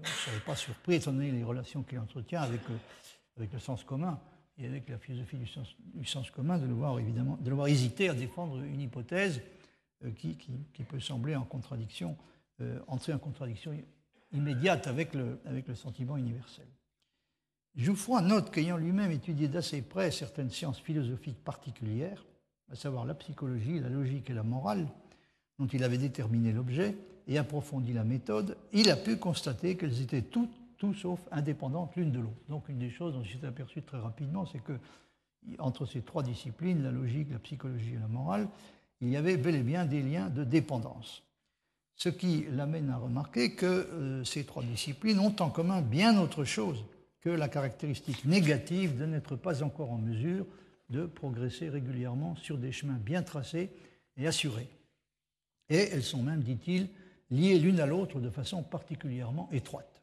[0.00, 4.20] ne serait pas surpris, étant donné les relations qu'il entretient avec, euh, le sens commun
[4.58, 5.38] et avec la philosophie
[5.94, 9.40] du sens, commun, de le, voir, hésiter à défendre une hypothèse
[10.04, 10.36] euh, qui,
[10.88, 12.16] peut sembler en contradiction,
[12.88, 13.72] entrer en contradiction
[14.32, 16.66] immédiate avec le, avec le sentiment universel.
[17.76, 22.24] Jouffroy note qu'ayant lui-même étudié d'assez près certaines sciences philosophiques particulières,
[22.70, 24.88] à savoir la psychologie, la logique et la morale,
[25.58, 26.96] dont il avait déterminé l'objet
[27.28, 32.12] et approfondi la méthode, il a pu constater qu'elles étaient toutes, tout sauf indépendantes l'une
[32.12, 32.48] de l'autre.
[32.48, 34.78] Donc une des choses dont s'est aperçu très rapidement, c'est que
[35.58, 38.48] entre ces trois disciplines, la logique, la psychologie et la morale,
[39.00, 41.22] il y avait bel et bien des liens de dépendance.
[41.94, 46.44] Ce qui l'amène à remarquer que euh, ces trois disciplines ont en commun bien autre
[46.44, 46.84] chose
[47.20, 50.46] que la caractéristique négative de n'être pas encore en mesure
[50.88, 53.70] de progresser régulièrement sur des chemins bien tracés
[54.16, 54.68] et assurés.
[55.68, 56.88] Et elles sont même, dit-il,
[57.30, 60.02] liées l'une à l'autre de façon particulièrement étroite.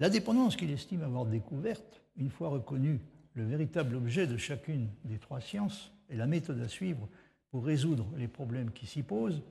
[0.00, 3.00] La dépendance qu'il estime avoir découverte, une fois reconnu
[3.34, 7.08] le véritable objet de chacune des trois sciences et la méthode à suivre
[7.50, 9.42] pour résoudre les problèmes qui s'y posent,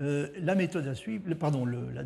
[0.00, 2.02] euh, la méthode à suivre, pardon, la,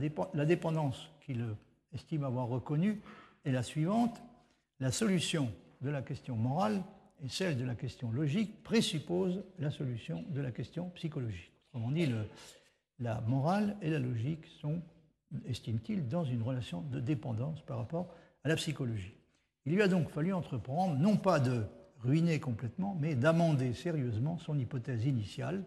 [0.47, 1.45] dépendance qu'il
[1.93, 3.01] estime avoir reconnue
[3.45, 4.21] est la suivante.
[4.79, 6.83] La solution de la question morale
[7.25, 11.53] et celle de la question logique présuppose la solution de la question psychologique.
[11.69, 12.07] Autrement dit,
[13.01, 14.81] la morale et la logique sont,
[15.47, 19.15] estime-t-il, dans une relation de dépendance par rapport à la psychologie.
[19.67, 21.65] Il lui a donc fallu entreprendre, non pas de
[21.99, 25.65] ruiner complètement, mais d'amender sérieusement son hypothèse initiale,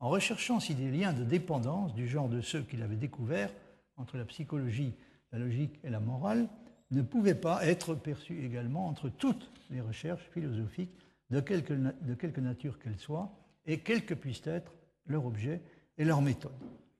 [0.00, 3.52] en recherchant si des liens de dépendance du genre de ceux qu'il avait découverts
[3.96, 4.94] entre la psychologie,
[5.32, 6.48] la logique et la morale
[6.90, 10.94] ne pouvait pas être perçu également entre toutes les recherches philosophiques,
[11.30, 13.30] de quelque, de quelque nature qu'elles soient,
[13.66, 14.72] et quels que puissent être
[15.06, 15.60] leur objet
[15.98, 16.52] et leur méthode.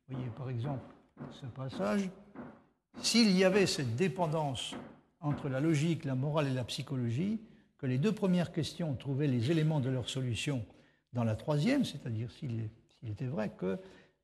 [0.08, 0.84] Vous voyez par exemple
[1.40, 2.08] ce passage,
[3.00, 4.74] s'il y avait cette dépendance
[5.20, 7.40] entre la logique, la morale et la psychologie,
[7.78, 10.64] que les deux premières questions trouvaient les éléments de leur solution
[11.12, 12.68] dans la troisième, c'est-à-dire s'il
[13.06, 13.78] était vrai que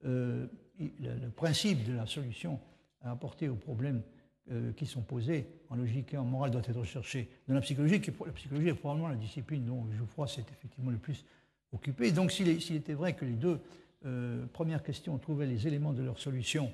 [0.05, 0.47] euh,
[0.79, 2.59] le, principe de la solution
[3.01, 4.03] à apporter au problème
[4.51, 8.01] euh, qui sont posées en logique et en morale doivent être recherchées dans la psychologie.
[8.01, 11.25] Qui, la psychologie est probablement la discipline dont Geoffroy s'est effectivement le plus
[11.73, 12.13] occupé.
[12.13, 13.61] donc, s'il était vrai que les deux
[14.05, 16.73] euh, premières questions trouvaient les éléments de leur solution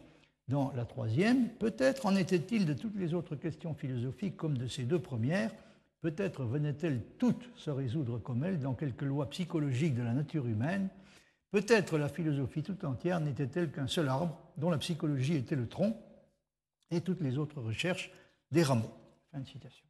[0.48, 4.82] dans la troisième, peut-être en était-il de toutes les autres questions philosophiques comme de ces
[4.82, 5.52] deux premières,
[6.00, 10.88] peut-être venaient-elles toutes se résoudre comme elles dans quelques lois psychologiques de la nature humaine,
[11.52, 15.96] peut-être la philosophie tout entière n'était-elle qu'un seul arbre dont la psychologie était le tronc,
[16.90, 18.10] et toutes les autres recherches
[18.50, 18.92] des rameaux.
[19.32, 19.86] Fin de citation.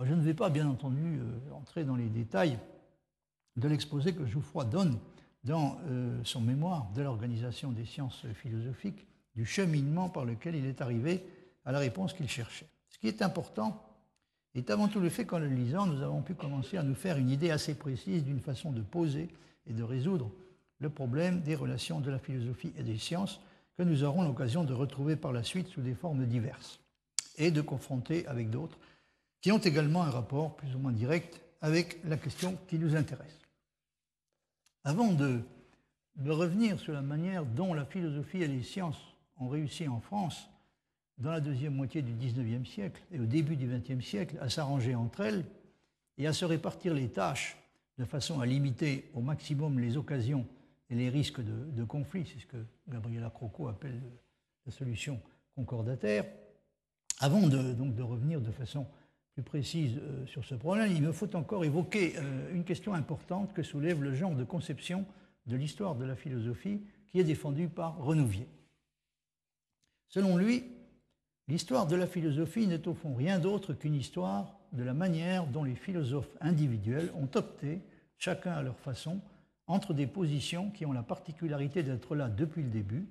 [0.00, 2.58] je ne vais pas, bien entendu, euh, entrer dans les détails
[3.56, 4.98] de l'exposé que Jouffroy donne
[5.44, 10.80] dans euh, son mémoire de l'organisation des sciences philosophiques, du cheminement par lequel il est
[10.80, 11.24] arrivé
[11.64, 12.66] à la réponse qu'il cherchait.
[12.88, 13.82] Ce qui est important
[14.54, 17.16] est avant tout le fait qu'en le lisant, nous avons pu commencer à nous faire
[17.16, 19.28] une idée assez précise d'une façon de poser
[19.66, 20.30] et de résoudre
[20.78, 23.40] le problème des relations de la philosophie et des sciences
[23.78, 26.80] que nous aurons l'occasion de retrouver par la suite sous des formes diverses
[27.38, 28.78] et de confronter avec d'autres
[29.40, 33.41] qui ont également un rapport plus ou moins direct avec la question qui nous intéresse.
[34.84, 35.40] Avant de,
[36.26, 39.00] revenir sur la manière dont la philosophie et les sciences
[39.38, 40.48] ont réussi en France
[41.18, 44.94] dans la deuxième moitié du XIXe siècle et au début du XXe siècle à s'arranger
[44.94, 45.44] entre elles
[46.18, 47.56] et à se répartir les tâches
[47.98, 50.46] de façon à limiter au maximum les occasions
[50.90, 54.00] et les risques de, conflit, c'est ce que Gabriela Croco appelle
[54.66, 55.20] la solution
[55.54, 56.26] concordataire.
[57.20, 58.86] Avant de, donc, de revenir de façon
[59.34, 63.52] plus précise euh, sur ce problème, il me faut encore évoquer euh, une question importante
[63.54, 65.06] que soulève le genre de conception
[65.46, 68.46] de l'histoire de la philosophie qui est défendue par Renouvier.
[70.08, 70.64] Selon lui,
[71.48, 75.64] l'histoire de la philosophie n'est au fond rien d'autre qu'une histoire de la manière dont
[75.64, 77.80] les philosophes individuels ont opté,
[78.18, 79.20] chacun à leur façon,
[79.66, 83.08] entre des positions qui ont la particularité d'être là depuis le début,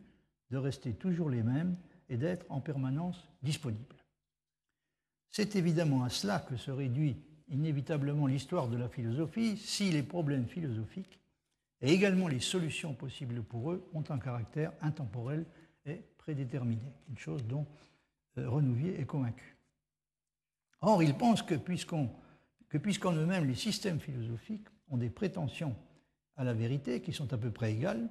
[0.51, 1.75] de rester toujours les mêmes
[2.09, 4.00] et d'être en permanence disponibles.
[5.31, 7.15] C'est évidemment à cela que se réduit
[7.49, 11.19] inévitablement l'histoire de la philosophie si les problèmes philosophiques
[11.81, 15.45] et également les solutions possibles pour eux ont un caractère intemporel
[15.85, 17.65] et prédéterminé, une chose dont
[18.37, 19.57] euh, Renouvier est convaincu.
[20.81, 25.75] Or, il pense que puisqu'en eux-mêmes les systèmes philosophiques ont des prétentions
[26.37, 28.09] à la vérité qui sont à peu près égales,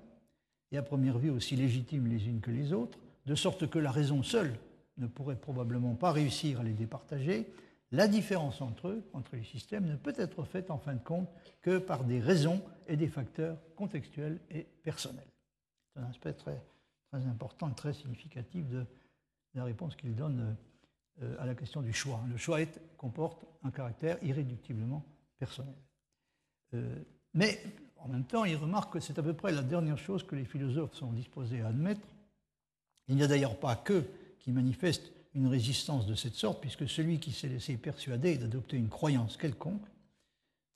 [0.72, 3.90] et à première vue aussi légitimes les unes que les autres, de sorte que la
[3.90, 4.54] raison seule
[5.00, 7.52] ne pourrait probablement pas réussir à les départager,
[7.92, 11.28] la différence entre eux, entre les systèmes, ne peut être faite en fin de compte
[11.60, 15.26] que par des raisons et des facteurs contextuels et personnels.
[15.92, 16.62] C'est un aspect très,
[17.10, 18.86] très important très significatif de
[19.54, 20.56] la réponse qu'il donne
[21.22, 22.20] euh, à la question du choix.
[22.30, 22.58] Le choix
[22.96, 25.04] comporte un caractère irréductiblement
[25.38, 25.74] personnel.
[26.74, 26.94] Euh,
[27.34, 27.60] mais
[27.96, 30.44] en même temps, il remarque que c'est à peu près la dernière chose que les
[30.44, 32.06] philosophes sont disposés à admettre.
[33.08, 34.04] Il n'y a d'ailleurs pas que
[34.40, 38.88] qui manifestent une résistance de cette sorte, puisque celui qui s'est laissé persuader d'adopter une
[38.88, 39.86] croyance quelconque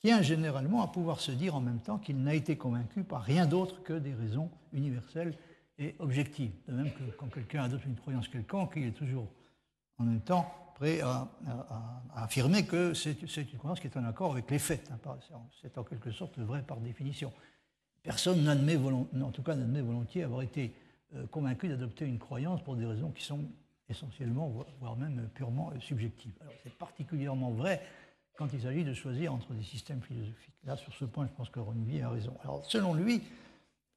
[0.03, 3.46] tient généralement à pouvoir se dire en même temps qu'il n'a été convaincu par rien
[3.46, 5.35] d'autre que des raisons universelles
[5.79, 6.53] et objectives.
[6.68, 9.27] De même que quand quelqu'un adopte une croyance quelconque, il est toujours
[9.98, 11.29] en même temps prêt à,
[12.14, 14.90] affirmer que c'est une croyance qui est en accord avec les faits.
[14.92, 14.98] Hein,
[15.61, 17.33] c'est en quelque sorte vrai par définition.
[18.03, 20.74] Personne n'admet, en tout cas n'admet volontiers avoir été
[21.16, 23.44] euh, convaincu d'adopter une croyance pour des raisons qui sont
[23.88, 26.33] essentiellement, voire même purement euh, subjectives.
[26.62, 27.83] C'est particulièrement vrai
[28.37, 30.55] quand il s'agit de choisir entre des systèmes philosophiques.
[30.64, 32.37] Là, sur ce point, je pense que Ronvier a raison.
[32.42, 33.22] Alors, selon lui,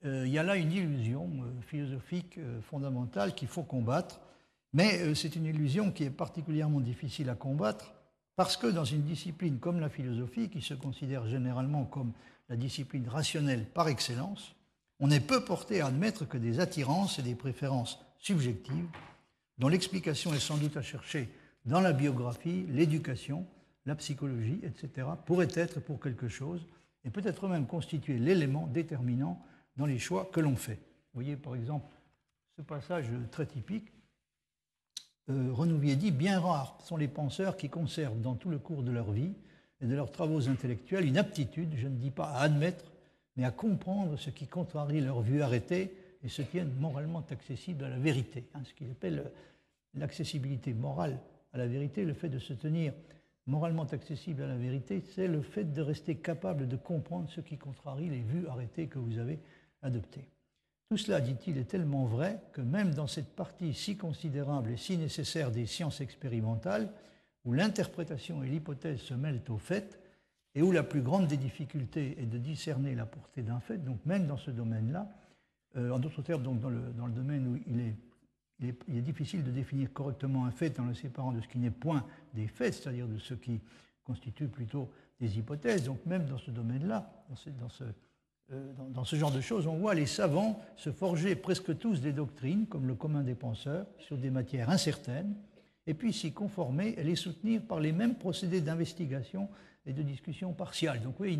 [0.05, 1.29] euh, il y a là une illusion
[1.61, 4.19] philosophique fondamentale qu'il faut combattre,
[4.73, 7.95] mais c'est une illusion qui est particulièrement difficile à combattre
[8.35, 12.13] parce que dans une discipline comme la philosophie, qui se considère généralement comme
[12.49, 14.55] la discipline rationnelle par excellence,
[14.99, 18.87] on est peu porté à admettre que des attirances et des préférences subjectives,
[19.57, 21.29] dont l'explication est sans doute à chercher
[21.65, 23.45] dans la biographie, l'éducation,
[23.85, 26.65] la psychologie, etc., pourraient être pour quelque chose
[27.03, 29.41] et peut-être même constituer l'élément déterminant
[29.75, 30.79] dans les choix que l'on fait.
[31.13, 31.93] Vous voyez par exemple
[32.57, 33.91] ce passage très typique.
[35.29, 38.91] Euh, Renouvier dit Bien rares sont les penseurs qui conservent dans tout le cours de
[38.91, 39.33] leur vie
[39.81, 42.85] et de leurs travaux intellectuels une aptitude, je ne dis pas à admettre,
[43.37, 47.89] mais à comprendre ce qui contrarie leur vue arrêtée et se tiennent moralement accessibles à
[47.89, 48.45] la vérité.
[48.53, 49.31] Hein, ce qu'il appelle
[49.93, 51.19] l'accessibilité morale
[51.53, 52.93] à la vérité, le fait de se tenir
[53.45, 57.57] moralement accessible à la vérité, c'est le fait de rester capable de comprendre ce qui
[57.57, 59.39] contrarie les vues arrêtées que vous avez
[59.81, 60.27] adoptées.
[60.89, 64.97] Tout cela, dit-il, est tellement vrai que même dans cette partie si considérable et si
[64.97, 66.89] nécessaire des sciences expérimentales,
[67.45, 69.99] où l'interprétation et l'hypothèse se mêlent au fait,
[70.57, 74.03] et où la plus grande des difficultés est de discerner la portée d'un fait, donc
[74.07, 75.07] même dans ce domaine-là,
[75.75, 77.95] euh, en d'autres termes, donc dans le, dans le domaine où il est,
[78.87, 81.69] il est, difficile de définir correctement un fait en le séparant de ce qui n'est
[81.69, 83.61] point des faits, c'est-à-dire de ce qui
[84.03, 84.89] constitue plutôt
[85.19, 85.83] des hypothèses.
[85.83, 87.83] Donc même dans ce domaine-là, dans dans, ce,
[88.51, 92.13] euh, dans ce, genre de choses, on voit les savants se forger presque tous des
[92.13, 95.35] doctrines, comme le commun des penseurs, sur des matières incertaines,
[95.85, 99.49] et puis s'y conformer et les soutenir par les mêmes procédés d'investigation
[99.87, 101.01] et de discussion partiale.
[101.01, 101.39] Donc oui,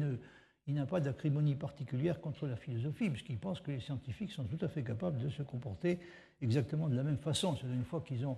[0.66, 4.64] il, n'a pas d'acrimonie particulière contre la philosophie, puisqu'il pense que les scientifiques sont tout
[4.66, 6.00] à fait capables de se comporter
[6.42, 7.56] exactement de la même façon.
[7.56, 8.38] C'est-à-dire une fois qu'ils ont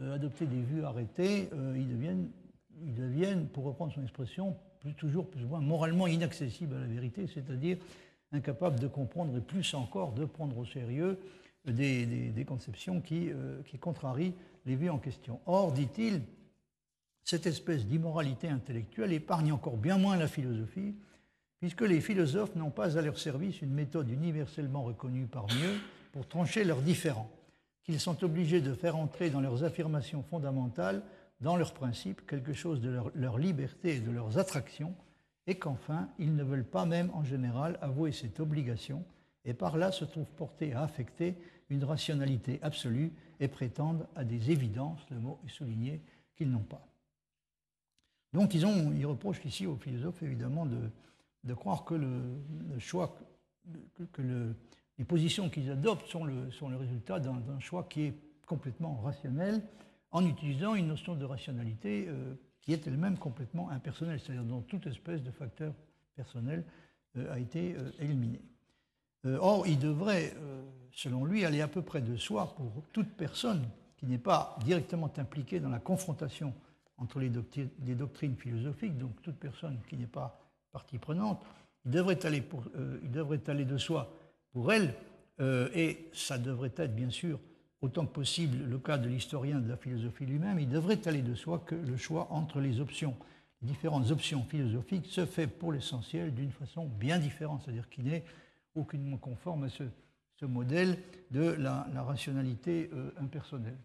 [0.00, 4.56] euh, adopté des vues arrêtées, euh, ils, deviennent, pour reprendre son expression,
[4.96, 7.76] toujours plus ou moins moralement inaccessibles à la vérité, c'est-à-dire
[8.32, 11.18] incapables de comprendre et plus encore de prendre au sérieux
[11.66, 15.40] des, conceptions euh, qui contrarient les vues en question.
[15.46, 16.22] Or, dit-il,
[17.24, 20.94] cette espèce d'immoralité intellectuelle épargne encore bien moins la philosophie,
[21.60, 25.78] puisque les philosophes n'ont pas à leur service une méthode universellement reconnue par mieux
[26.12, 27.30] pour trancher leurs différends,
[27.84, 31.02] qu'ils sont obligés de faire entrer dans leurs affirmations fondamentales,
[31.40, 34.94] dans leurs principes, quelque chose de leur, leur liberté et de leurs attractions,
[35.46, 39.04] et qu'enfin, ils ne veulent pas même en général avouer cette obligation,
[39.44, 41.36] et par là se trouvent portés à affecter
[41.70, 46.02] une rationalité absolue et prétendent à des évidences, le mot est souligné,
[46.36, 46.89] qu'ils n'ont pas.
[48.32, 53.18] Donc ils, ont, ils reprochent ici aux philosophes évidemment de, croire que le, choix,
[54.12, 54.54] que, le,
[54.98, 58.14] les positions qu'ils adoptent sont le, sont le résultat d'un choix qui est
[58.46, 59.62] complètement rationnel,
[60.12, 64.86] en utilisant une notion de rationalité euh, qui est elle-même complètement impersonnelle, c'est-à-dire dont toute
[64.86, 65.72] espèce de facteur
[66.16, 66.64] personnel
[67.16, 68.40] euh, a été euh, éliminé.
[69.24, 70.34] or, il devrait,
[70.92, 75.12] selon lui, aller à peu près de soi pour toute personne qui n'est pas directement
[75.18, 76.54] impliquée dans la confrontation
[77.00, 80.38] entre les doctrines, philosophiques, donc toute personne qui n'est pas
[80.70, 81.42] partie prenante,
[81.84, 82.42] il devrait aller,
[82.76, 84.14] euh, de soi
[84.52, 84.94] pour elle,
[85.40, 87.40] euh, et ça devrait être bien sûr
[87.80, 91.34] autant que possible le cas de l'historien de la philosophie lui-même, il devrait aller de
[91.34, 93.16] soi que le choix entre les options,
[93.62, 98.24] les différentes options philosophiques, se fait pour l'essentiel d'une façon bien différente, c'est-à-dire qui n'est
[98.74, 99.84] aucunement conforme à ce,
[100.42, 100.98] modèle
[101.30, 103.76] de la, rationalité euh, impersonnelle.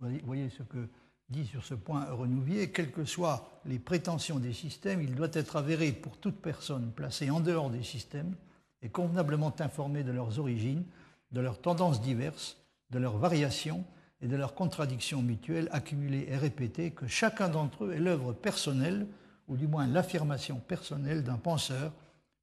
[0.00, 0.88] Vous voyez, ce que
[1.28, 5.56] dit sur ce point Renouvier, quelles que soient les prétentions des systèmes, il doit être
[5.56, 8.34] avéré pour toute personne placée en dehors des systèmes
[8.82, 10.84] et convenablement informée de leurs origines,
[11.32, 12.56] de leurs tendances diverses,
[12.90, 13.84] de leurs variations
[14.20, 19.06] et de leurs contradictions mutuelles accumulées et répétées, que chacun d'entre eux est l'œuvre personnelle,
[19.48, 21.92] ou du moins l'affirmation personnelle d'un penseur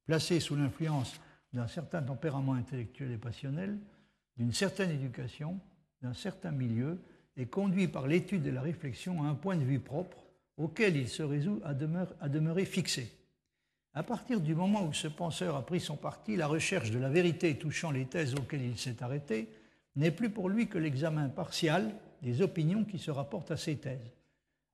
[0.06, 1.20] placé sous l'influence
[1.52, 3.78] d'un certain tempérament intellectuel et passionnel,
[4.36, 5.58] d'une certaine éducation,
[6.02, 6.98] d'un certain milieu,
[7.36, 10.24] et conduit par l'étude et la réflexion à un point de vue propre
[10.56, 11.70] auquel il se résout à,
[12.20, 13.10] à demeurer fixé.
[13.92, 17.08] À partir du moment où ce penseur a pris son parti, la recherche de la
[17.08, 19.48] vérité touchant les thèses auxquelles il s'est arrêté
[19.96, 24.10] n'est plus pour lui que l'examen partial des opinions qui se rapportent à ces thèses,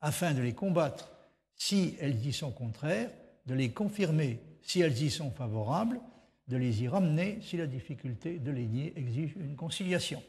[0.01, 1.11] afin de les combattre
[1.55, 3.11] si elles y sont contraires,
[3.45, 6.01] de les confirmer si elles y sont favorables,
[6.49, 10.23] de les y ramener si la difficulté de les nier exige une conciliation.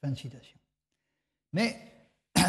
[0.00, 0.61] Fin de citation.
[1.52, 1.76] Mais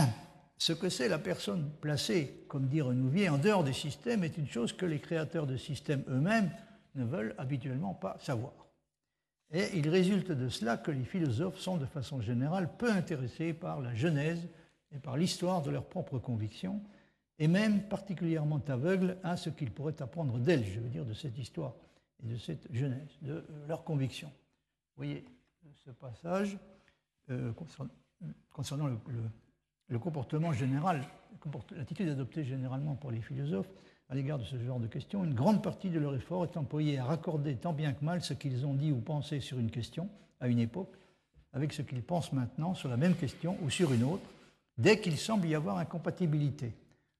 [0.57, 4.47] ce que c'est la personne placée, comme dit Renouvier, en dehors des systèmes est une
[4.47, 6.51] chose que les créateurs de systèmes eux-mêmes
[6.95, 8.53] ne veulent habituellement pas savoir.
[9.51, 13.81] Et il résulte de cela que les philosophes sont de façon générale peu intéressés par
[13.81, 14.47] la genèse
[14.91, 16.81] et par l'histoire de leurs propres convictions,
[17.39, 21.37] et même particulièrement aveugles à ce qu'ils pourraient apprendre d'elles, je veux dire, de cette
[21.37, 21.75] histoire
[22.23, 24.31] et de cette genèse, de leurs convictions.
[24.95, 25.25] Vous voyez
[25.83, 26.57] ce passage
[27.29, 27.91] euh, concernant,
[29.89, 31.01] le, comportement général,
[31.76, 33.69] l'attitude adoptée généralement par les philosophes
[34.09, 36.99] à l'égard de ce genre de questions, une grande partie de leur effort est employée
[36.99, 40.09] à raccorder tant bien que mal ce qu'ils ont dit ou pensé sur une question
[40.39, 40.93] à une époque
[41.53, 44.28] avec ce qu'ils pensent maintenant sur la même question ou sur une autre,
[44.78, 46.74] dès qu'il semble y avoir incompatibilité.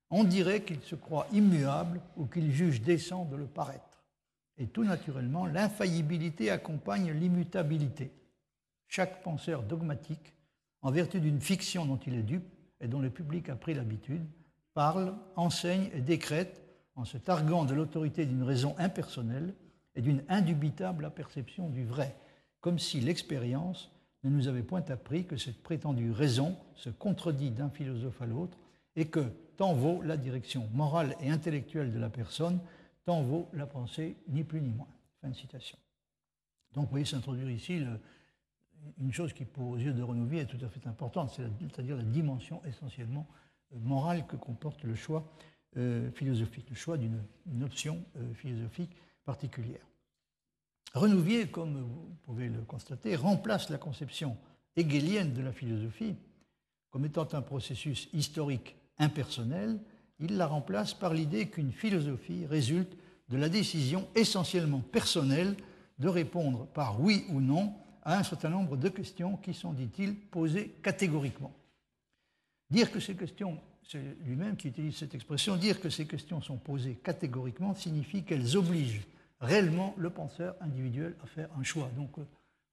[0.10, 4.04] On dirait qu'ils se croient immuables ou qu'ils jugent décent de le paraître.
[4.58, 8.12] Et tout naturellement, l'infaillibilité accompagne l'immutabilité.
[8.88, 10.34] Chaque penseur dogmatique,
[10.84, 12.48] en vertu d'une fiction dont il est dupe
[12.80, 14.26] et dont le public a pris l'habitude,
[14.74, 16.62] parle, enseigne et décrète
[16.96, 19.56] en se targuant de l'autorité d'une raison impersonnelle
[19.96, 22.16] et d'une indubitable aperception du vrai,
[22.60, 23.92] comme si l'expérience
[24.24, 28.58] ne nous avait point appris que cette prétendue raison se contredit d'un philosophe à l'autre
[28.96, 32.60] et que tant vaut la direction morale et intellectuelle de la personne,
[33.06, 34.88] tant vaut la pensée, ni plus ni moins.
[35.22, 35.78] Fin de citation.
[36.74, 37.82] Donc vous voyez s'introduire ici
[39.00, 42.04] une chose qui, pour aux yeux de Renouvier, est tout à fait importante, c'est-à-dire la
[42.04, 43.28] dimension essentiellement
[43.74, 45.32] euh, morale que comporte le choix
[45.78, 49.86] euh, philosophique, le choix d'une option euh, philosophique particulière.
[50.94, 54.38] Renouvier, comme vous pouvez le constater, remplace la conception
[54.76, 56.16] hegelienne de la philosophie
[56.94, 59.80] comme étant un processus historique impersonnel,
[60.20, 62.96] il la remplace par l'idée qu'une philosophie résulte
[63.30, 65.56] de la décision essentiellement personnelle
[65.98, 67.74] de répondre par oui ou non
[68.04, 71.52] à un certain nombre de questions qui sont, dit-il, posées catégoriquement.
[72.70, 76.58] Dire que ces questions c'est lui-même qui utilise cette expression, dire que ces questions sont
[76.58, 79.06] posées catégoriquement signifie qu'elles obligent
[79.42, 81.90] réellement le penseur individuel à faire un choix.
[81.96, 82.26] Donc, euh,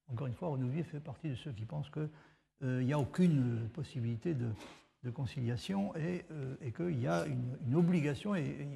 [0.09, 2.09] encore une fois, Renouvier fait partie de ceux qui pensent qu'il
[2.63, 4.51] euh, n'y a aucune possibilité de,
[5.11, 8.69] conciliation et, euh, qu'il y a une, obligation, et,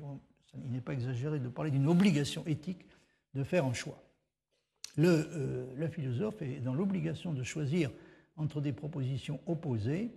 [0.54, 2.84] il n'est pas exagéré de parler d'une obligation éthique
[3.34, 4.02] de faire un choix.
[4.96, 7.90] Le, le philosophe est dans l'obligation de choisir
[8.36, 10.10] entre des propositions opposées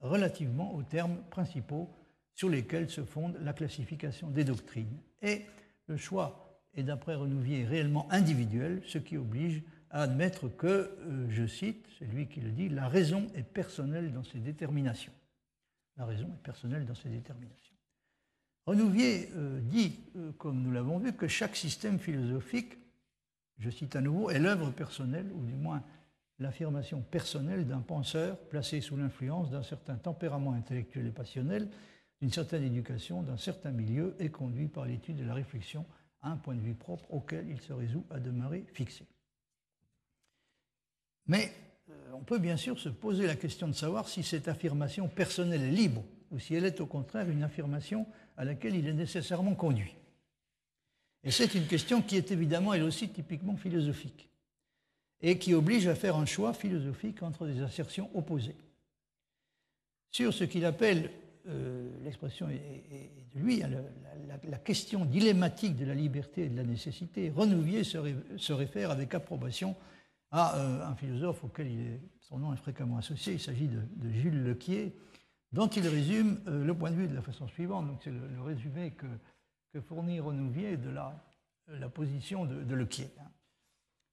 [0.00, 1.88] relativement aux termes principaux
[2.34, 4.98] sur lesquels se fonde la classification des doctrines.
[5.22, 5.42] Et
[5.86, 11.46] le choix est, d'après Renouvier, réellement individuel, ce qui oblige à admettre que, euh, je
[11.46, 15.12] cite, c'est lui qui le dit, la raison est personnelle dans ses déterminations.
[15.96, 17.74] La raison est personnelle dans ses déterminations.
[18.66, 22.76] Renouvier euh, dit, euh, comme nous l'avons vu, que chaque système philosophique,
[23.58, 25.82] je cite à nouveau, est l'œuvre personnelle, ou du moins
[26.38, 31.68] l'affirmation personnelle d'un penseur placé sous l'influence d'un certain tempérament intellectuel et passionnel,
[32.20, 35.84] d'une certaine éducation, d'un certain milieu et conduit par l'étude et la réflexion
[36.22, 39.06] à un point de vue propre auquel il se résout à demeurer fixé.
[41.26, 41.52] Mais
[41.90, 45.62] euh, on peut bien sûr se poser la question de savoir si cette affirmation personnelle
[45.62, 49.54] est libre ou si elle est au contraire une affirmation à laquelle il est nécessairement
[49.54, 49.94] conduit.
[51.24, 54.28] Et c'est une question qui est évidemment elle aussi typiquement philosophique
[55.22, 58.56] et qui oblige à faire un choix philosophique entre des assertions opposées.
[60.10, 61.10] Sur ce qu'il appelle,
[61.48, 63.70] euh, l'expression de lui, hein,
[64.48, 69.74] la, question dilemmatique de la liberté et de la nécessité, Renouvier se, réfère avec approbation
[70.30, 74.94] à euh, un philosophe auquel son nom est fréquemment associé, il s'agit de, Jules Lequier,
[75.52, 78.42] dont il résume euh, le point de vue de la façon suivante, donc c'est le,
[78.42, 79.06] résumé que,
[79.80, 83.10] fournit Renouvier de la, position de, de Lequier.
[83.20, 83.30] Hein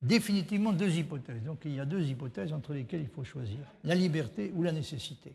[0.01, 1.43] définitivement deux hypothèses.
[1.43, 4.71] Donc il y a deux hypothèses entre lesquelles il faut choisir, la liberté ou la
[4.71, 5.33] nécessité.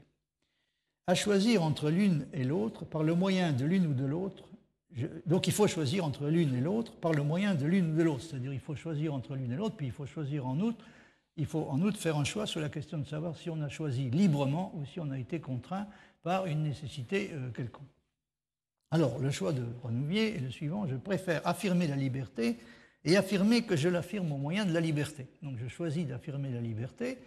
[1.08, 4.44] à choisir entre l'une et l'autre par le moyen de l'une ou de l'autre.
[5.26, 8.02] Donc il faut choisir entre l'une et l'autre par le moyen de l'une ou de
[8.02, 8.22] l'autre.
[8.22, 10.84] C'est-à-dire il faut choisir entre l'une et l'autre, puis il faut choisir en outre.
[11.36, 13.68] Il faut en outre faire un choix sur la question de savoir si on a
[13.68, 15.86] choisi librement ou si on a été contraint
[16.22, 17.95] par une nécessité euh, quelconque.
[18.90, 20.86] Alors, le choix de Renouvier est le suivant.
[20.86, 22.56] Je préfère affirmer la liberté
[23.04, 25.26] et affirmer que je l'affirme au moyen de la liberté.
[25.42, 27.18] Donc, je choisis d'affirmer la liberté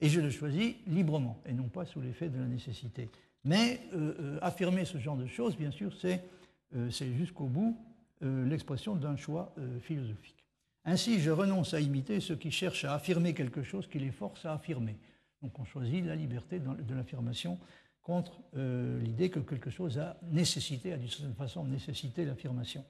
[0.00, 3.08] et je le choisis librement et non pas sous l'effet de la nécessité.
[3.44, 7.76] Mais euh, euh, affirmer ce genre de choses, bien sûr, c'est jusqu'au bout
[8.22, 10.44] l'expression d'un choix philosophique.
[10.84, 14.44] Ainsi, je renonce à imiter ceux qui cherchent à affirmer quelque chose qui les force
[14.44, 14.96] à affirmer.
[15.42, 17.58] Donc on choisit la liberté de l'affirmation
[18.02, 22.84] contre euh, l'idée que quelque chose a nécessité, a d'une certaine façon nécessité l'affirmation.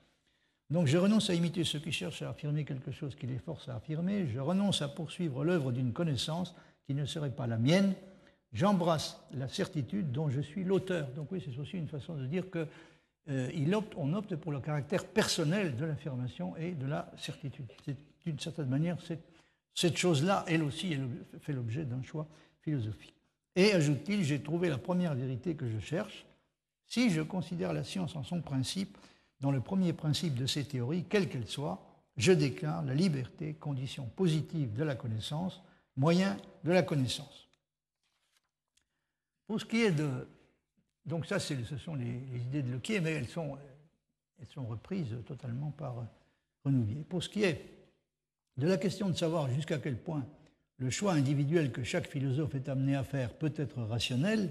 [0.71, 3.69] Donc je renonce à imiter ceux qui cherchent à affirmer quelque chose qui les force
[3.69, 6.55] à affirmer, je renonce à poursuivre l'œuvre d'une connaissance
[6.87, 7.95] qui ne serait pas la mienne,
[8.53, 11.09] j'embrasse la certitude dont je suis l'auteur.
[11.11, 12.67] Donc oui, c'est aussi une façon de dire que
[13.29, 17.67] euh, opte, on opte pour le caractère personnel de l'affirmation et de la certitude.
[18.25, 18.97] D'une certaine manière,
[19.75, 20.97] cette chose-là, elle aussi,
[21.41, 22.29] fait l'objet d'un choix
[22.63, 23.20] philosophique.
[23.57, 26.27] Et, ajoute-t-il, j'ai trouvé la première vérité que je cherche.
[26.87, 28.97] Si je considère la science en son principe,
[29.41, 31.83] dans le premier principe de ces théories, quelle qu'elle soit,
[32.17, 35.63] je déclare la liberté, condition positive de la connaissance,
[35.97, 37.49] moyen de la connaissance.
[39.47, 40.29] Pour ce qui est de...
[41.07, 43.57] Donc ça, ce sont les, idées de Lequier, mais elles sont,
[44.39, 46.07] elles sont reprises totalement par
[46.65, 47.05] Renouvier.
[47.09, 47.65] Pour ce qui est
[48.57, 50.25] de la question de savoir jusqu'à quel point
[50.81, 54.51] le choix individuel que chaque philosophe est amené à faire peut être rationnel,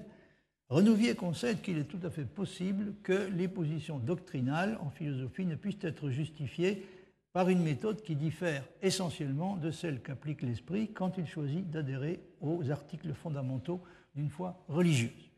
[0.70, 5.56] Renouvier concède qu'il est tout à fait possible que les positions doctrinales en philosophie ne
[5.56, 6.86] puissent être justifiées
[7.34, 12.70] par une méthode qui diffère essentiellement de celle qu'applique l'esprit quand il choisit d'adhérer aux
[12.70, 13.82] articles fondamentaux
[14.14, 15.32] d'une foi religieuse.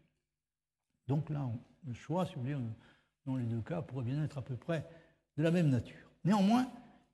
[1.07, 1.49] Donc là,
[1.87, 2.57] le choix, si vous voulez,
[3.25, 4.85] dans les deux cas, pourrait bien être à peu près
[5.37, 6.11] de la même nature.
[6.25, 6.67] Néanmoins,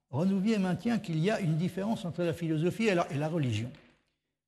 [0.10, 3.70] Renouvier maintient qu'il y a une différence entre la philosophie et la, religion,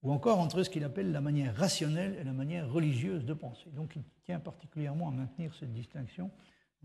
[0.04, 3.70] ou encore entre ce qu'il appelle la manière rationnelle et la manière religieuse de penser.
[3.76, 6.32] Donc il tient particulièrement à maintenir cette distinction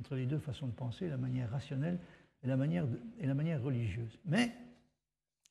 [0.00, 1.98] entre les deux façons de penser, la manière rationnelle
[2.42, 4.18] et la manière, religieuse.
[4.26, 4.52] Mais,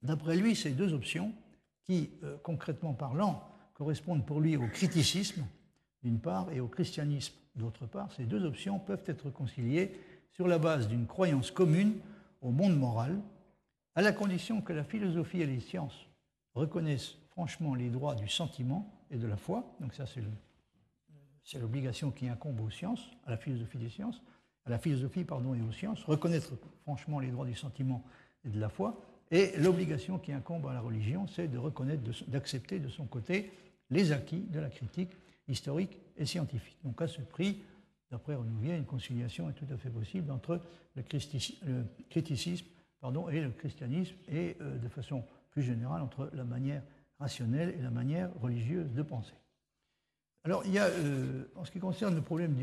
[0.01, 1.31] d'après lui, ces deux options,
[1.85, 5.45] qui, euh, concrètement parlant, correspondent pour lui au criticisme,
[6.03, 9.91] d'une part, et au christianisme, d'autre part, ces deux options peuvent être conciliées
[10.31, 11.93] sur la base d'une croyance commune
[12.43, 13.19] au monde moral,
[13.95, 16.07] à la condition que la philosophie et les sciences
[16.53, 19.75] reconnaissent franchement les droits du sentiment et de la foi.
[19.79, 24.21] Donc ça, c'est l'obligation qui incombe aux sciences, à la philosophie des sciences,
[24.65, 28.03] à la philosophie pardon, et aux sciences, reconnaître franchement les droits du sentiment
[28.45, 29.01] et de la foi.
[29.31, 33.51] Et l'obligation qui incombe à la religion, c'est de reconnaître, d'accepter de son côté
[33.89, 35.11] les acquis de la critique
[35.47, 36.77] historique et scientifique.
[36.83, 37.63] Donc à ce prix,
[38.13, 40.61] D'après Renouvier, une conciliation est tout à fait possible entre
[40.95, 42.67] le, criticisme
[43.01, 46.83] pardon, et le christianisme, et euh, de façon plus générale entre la manière
[47.19, 49.33] rationnelle et la manière religieuse de penser.
[50.43, 52.53] Alors, il y a, euh, en ce qui concerne le problème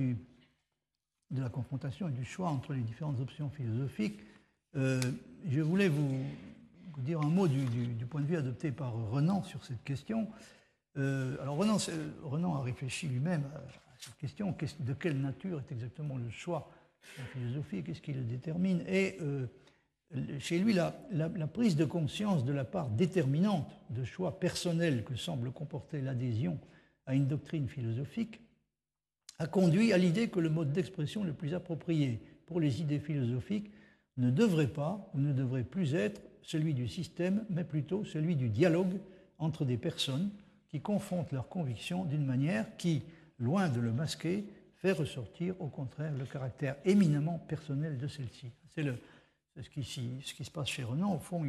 [1.32, 4.20] de la confrontation et du choix entre les différentes options philosophiques,
[4.76, 5.00] euh,
[5.48, 6.22] je voulais vous,
[6.98, 7.66] dire un mot du,
[8.08, 10.28] point de vue adopté par Renan sur cette question.
[10.94, 11.78] alors, Renan,
[12.22, 13.42] Renan, a réfléchi lui-même
[14.18, 16.70] question, de quelle nature est exactement le choix
[17.18, 18.82] la philosophie, qu'est-ce qui le détermine.
[18.88, 19.46] Et euh,
[20.38, 20.92] chez lui, la,
[21.52, 26.58] prise de conscience de la part déterminante de choix personnel que semble comporter l'adhésion
[27.06, 28.40] à une doctrine philosophique
[29.38, 33.70] a conduit à l'idée que le mode d'expression le plus approprié pour les idées philosophiques
[34.16, 38.48] ne devrait pas ou ne devrait plus être celui du système, mais plutôt celui du
[38.48, 38.98] dialogue
[39.38, 40.30] entre des personnes
[40.68, 43.02] qui confrontent leurs convictions d'une manière qui,
[43.40, 44.44] loin de le masquer,
[44.76, 48.52] fait ressortir au contraire le caractère éminemment personnel de celle-ci.
[48.74, 48.84] C'est
[49.60, 51.44] ce, qui, se passe chez Renan, au fond,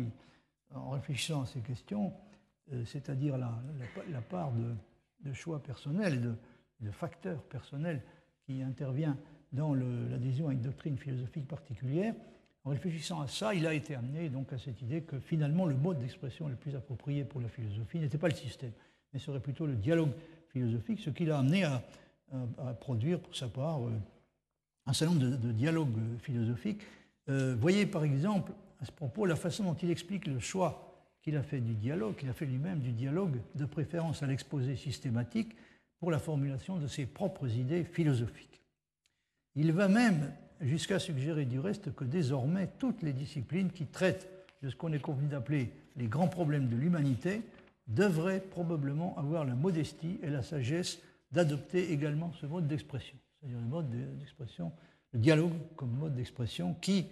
[0.74, 2.14] en réfléchissant à ces questions,
[2.74, 3.52] euh, c'est-à-dire la,
[4.30, 6.34] part de, choix personnel, de,
[6.82, 8.02] de facteurs personnels
[8.46, 9.18] qui intervient
[9.54, 12.16] dans l'adhésion à une doctrine philosophique particulière,
[12.64, 15.76] en réfléchissant à ça, il a été amené donc à cette idée que finalement le
[15.76, 18.72] mode d'expression le plus approprié pour la philosophie n'était pas le système,
[19.12, 20.12] mais serait plutôt le dialogue
[20.52, 21.82] philosophique, ce qui l'a amené à,
[22.80, 23.91] produire pour sa part euh,
[24.86, 26.82] un certain nombre de, dialogues philosophiques.
[27.30, 30.91] Euh, voyez par exemple à ce propos la façon dont il explique le choix
[31.22, 34.76] qu'il a fait du dialogue, qu'il a fait lui-même du dialogue de préférence à l'exposé
[34.76, 35.56] systématique
[35.99, 38.62] pour la formulation de ses propres idées philosophiques.
[39.56, 40.32] Il va même
[40.62, 44.30] jusqu'à suggérer du reste que désormais toutes les disciplines qui traitent
[44.64, 47.41] de ce qu'on est convenu d'appeler les grands problèmes de l'humanité
[47.94, 51.00] devrait probablement avoir la modestie et la sagesse
[51.32, 54.72] d'adopter également ce mode d'expression, c'est-à-dire le mode d'expression,
[55.14, 57.08] le dialogue comme mode d'expression qui,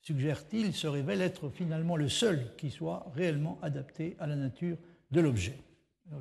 [0.00, 4.76] suggère-t-il, se révèle être finalement le seul qui soit réellement adapté à la nature
[5.10, 5.58] de l'objet.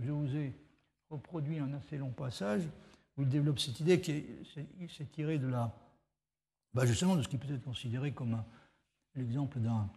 [0.01, 0.53] je vous ai
[1.09, 2.63] reproduit un assez long passage
[3.17, 4.25] où il développe cette idée qui
[4.89, 5.73] s'est tirée de la,
[6.73, 8.43] bah, justement de ce qui peut être considéré comme
[9.15, 9.89] l'exemple d'un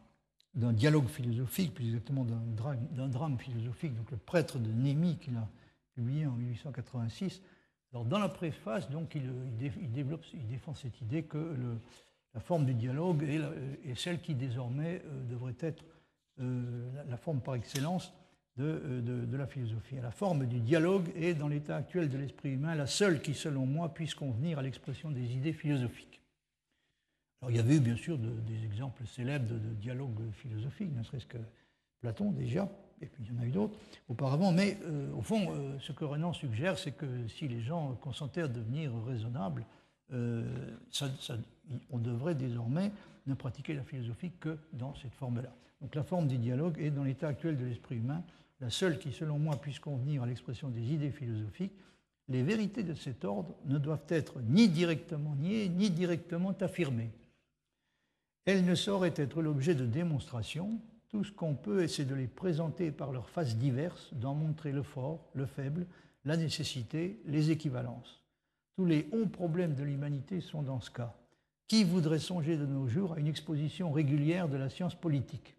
[0.73, 5.49] dialogue philosophique, plus exactement d'un drame, philosophique, donc le prêtre de Némi qu'il a
[5.95, 7.41] publié en 1886.
[7.93, 9.23] Alors, dans la préface, donc, il,
[9.61, 11.57] il défend cette idée que
[12.35, 13.25] la forme du dialogue
[13.85, 15.85] est, celle qui désormais euh, devrait être
[16.41, 18.13] euh, la, forme par excellence
[18.61, 19.97] euh, de, la philosophie.
[20.01, 23.67] La forme du dialogue est, dans l'état actuel de l'esprit humain, la seule qui, selon
[23.67, 26.21] moi, puisse convenir à l'expression des idées philosophiques.
[27.41, 31.27] Alors, il y avait eu, bien sûr, des exemples célèbres de, dialogue philosophique, ne serait-ce
[31.27, 31.39] que
[32.01, 32.69] Platon déjà,
[33.01, 33.75] et puis il y en a eu d'autres
[34.09, 34.77] auparavant, mais
[35.17, 39.65] au fond, ce que Renan suggère, c'est que si les gens consentaient à devenir raisonnables,
[40.13, 42.91] on devrait désormais
[43.27, 45.53] ne pratiquer la philosophie que dans cette forme-là.
[45.81, 48.23] Donc la forme du dialogue est, dans l'état actuel de l'esprit humain,
[48.61, 51.73] la seule qui, selon moi, puisse convenir à l'expression des idées philosophiques.
[52.29, 57.11] Les vérités de cet ordre ne doivent être ni directement niées, ni directement affirmées.
[58.45, 60.81] Elles ne sauraient être l'objet de démonstrations.
[61.09, 64.83] Tout ce qu'on peut, c'est de les présenter par leurs faces diverses, d'en montrer le
[64.83, 65.87] fort, le faible,
[66.25, 68.23] la nécessité, les équivalences.
[68.77, 71.15] Tous les hauts problèmes de l'humanité sont dans ce cas.
[71.67, 75.57] Qui voudrait songer de nos jours à une exposition régulière de la science politique?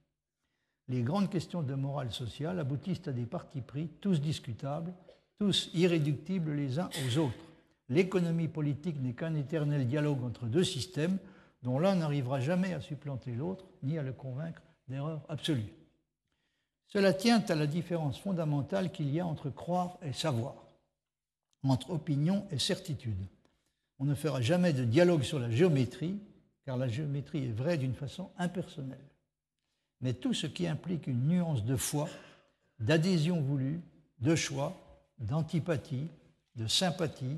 [0.87, 4.93] Les grandes questions de morale sociale aboutissent à des partis pris, tous discutables,
[5.37, 7.45] tous irréductibles les uns aux autres.
[7.89, 11.19] L'économie politique n'est qu'un éternel dialogue entre deux systèmes
[11.61, 15.73] dont l'un n'arrivera jamais à supplanter l'autre, ni à le convaincre d'erreur absolue.
[16.87, 20.55] Cela tient à la différence fondamentale qu'il y a entre croire et savoir,
[21.63, 23.27] entre opinion et certitude.
[23.99, 26.19] On ne fera jamais de dialogue sur la géométrie,
[26.65, 28.97] car la géométrie est vraie d'une façon impersonnelle.
[30.01, 32.07] Mais tout ce qui implique une nuance de foi,
[32.79, 33.81] d'adhésion voulue,
[34.19, 34.75] de choix,
[35.19, 36.07] d'antipathie,
[36.55, 37.37] de sympathie,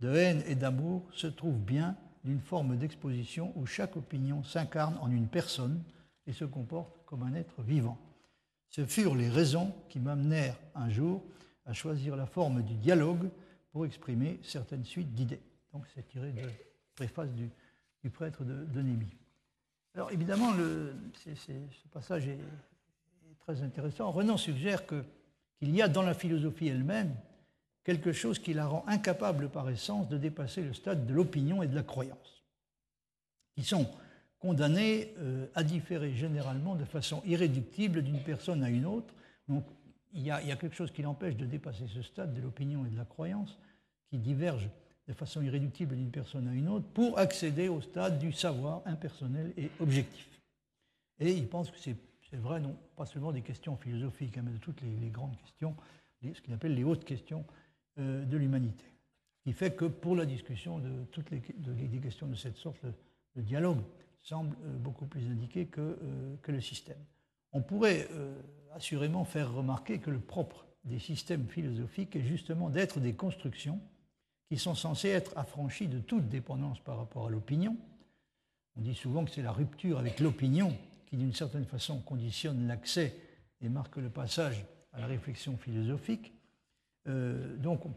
[0.00, 5.10] de haine et d'amour se trouve bien d'une forme d'exposition où chaque opinion s'incarne en
[5.10, 5.82] une personne
[6.26, 7.98] et se comporte comme un être vivant.
[8.68, 11.22] Ce furent les raisons qui m'amenèrent un jour
[11.66, 13.28] à choisir la forme du dialogue
[13.70, 15.40] pour exprimer certaines suites d'idées.
[15.72, 16.48] Donc c'est tiré de la
[16.94, 18.84] préface du, prêtre de, de,
[19.94, 20.52] Alors évidemment,
[21.14, 22.38] ce passage est,
[23.40, 24.10] très intéressant.
[24.12, 27.14] Renan suggère qu'il y a dans la philosophie elle-même
[27.84, 31.66] quelque chose qui la rend incapable par essence de dépasser le stade de l'opinion et
[31.66, 32.44] de la croyance,
[33.56, 33.88] qui sont
[34.38, 39.14] condamnés euh, à différer généralement de façon irréductible d'une personne à une autre.
[39.48, 39.64] Donc
[40.14, 42.96] il y, a, quelque chose qui l'empêche de dépasser ce stade de l'opinion et de
[42.98, 43.58] la croyance,
[44.10, 44.68] qui divergent
[45.08, 49.52] de façon irréductible d'une personne à une autre pour accéder au stade du savoir impersonnel
[49.56, 50.28] et objectif.
[51.18, 51.96] Et il pense que c'est
[52.36, 55.74] vrai, non pas seulement des questions philosophiques, hein, mais de toutes les, grandes questions,
[56.22, 57.44] ce qu'il appelle les hautes questions
[57.96, 58.84] de l'humanité.
[59.38, 62.78] Ce qui fait que pour la discussion de toutes les, des questions de cette sorte,
[62.82, 63.80] le, dialogue
[64.22, 66.98] semble euh, beaucoup plus indiqué que, euh, que, le système.
[67.52, 68.08] On pourrait
[68.74, 73.80] assurément faire remarquer que le propre des systèmes philosophiques est justement d'être des constructions
[74.48, 77.76] qui sont censés être affranchis de toute dépendance par rapport à l'opinion.
[78.76, 80.76] On dit souvent que c'est la rupture avec l'opinion
[81.06, 83.16] qui, d'une certaine façon, conditionne l'accès
[83.60, 86.32] et marque le passage à la réflexion philosophique.
[87.08, 87.92] Euh, donc, on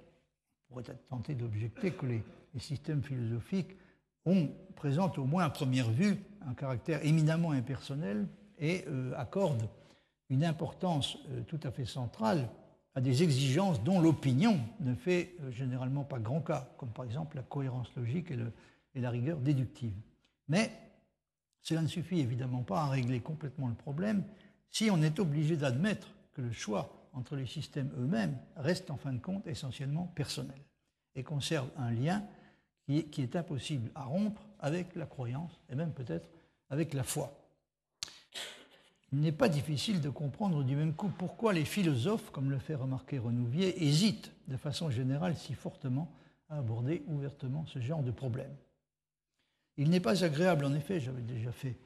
[0.67, 2.23] pourrait tenté d'objecter que les,
[2.57, 3.75] systèmes philosophiques
[4.25, 4.47] ont,
[4.77, 6.15] présentent au moins à première vue
[6.47, 8.27] un caractère éminemment impersonnel
[8.59, 9.67] et euh, accordent
[10.29, 12.47] une importance euh, tout à fait centrale
[12.95, 17.43] à des exigences dont l'opinion ne fait généralement pas grand cas, comme par exemple la
[17.43, 19.93] cohérence logique et, la rigueur déductive.
[20.47, 20.71] Mais
[21.61, 24.23] cela ne suffit évidemment pas à régler complètement le problème
[24.69, 29.13] si on est obligé d'admettre que le choix entre les systèmes eux-mêmes reste en fin
[29.13, 30.59] de compte essentiellement personnel
[31.15, 32.23] et conserve un lien
[32.87, 36.29] qui est impossible à rompre avec la croyance et même peut-être
[36.69, 37.33] avec la foi.
[39.11, 42.75] Il n'est pas difficile de comprendre du même coup pourquoi les philosophes, comme le fait
[42.75, 46.11] remarquer Renouvier, hésitent de façon générale si fortement
[46.49, 48.53] à aborder ouvertement ce genre de problème.
[49.77, 51.77] Il n'est pas agréable, en effet, j'avais déjà fait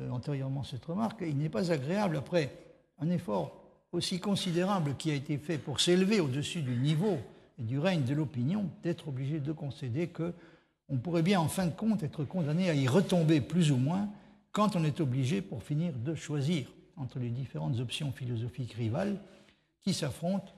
[0.00, 2.52] euh, antérieurement cette remarque, il n'est pas agréable, après
[2.98, 7.18] un effort aussi considérable qui a été fait pour s'élever au-dessus du niveau
[7.58, 10.32] et du règne de l'opinion, d'être obligé de concéder que
[10.88, 14.08] on pourrait bien en fin de compte être condamné à y retomber plus ou moins
[14.52, 16.66] quand on est obligé, pour finir, de choisir
[16.96, 19.18] entre les différentes options philosophiques rivales
[19.82, 20.52] qui s'affrontent,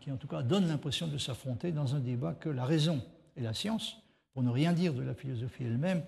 [0.00, 3.02] qui en tout cas donne l'impression de s'affronter dans un débat que la raison
[3.36, 3.96] et la science,
[4.32, 6.02] pour ne rien dire de la philosophie elle-même,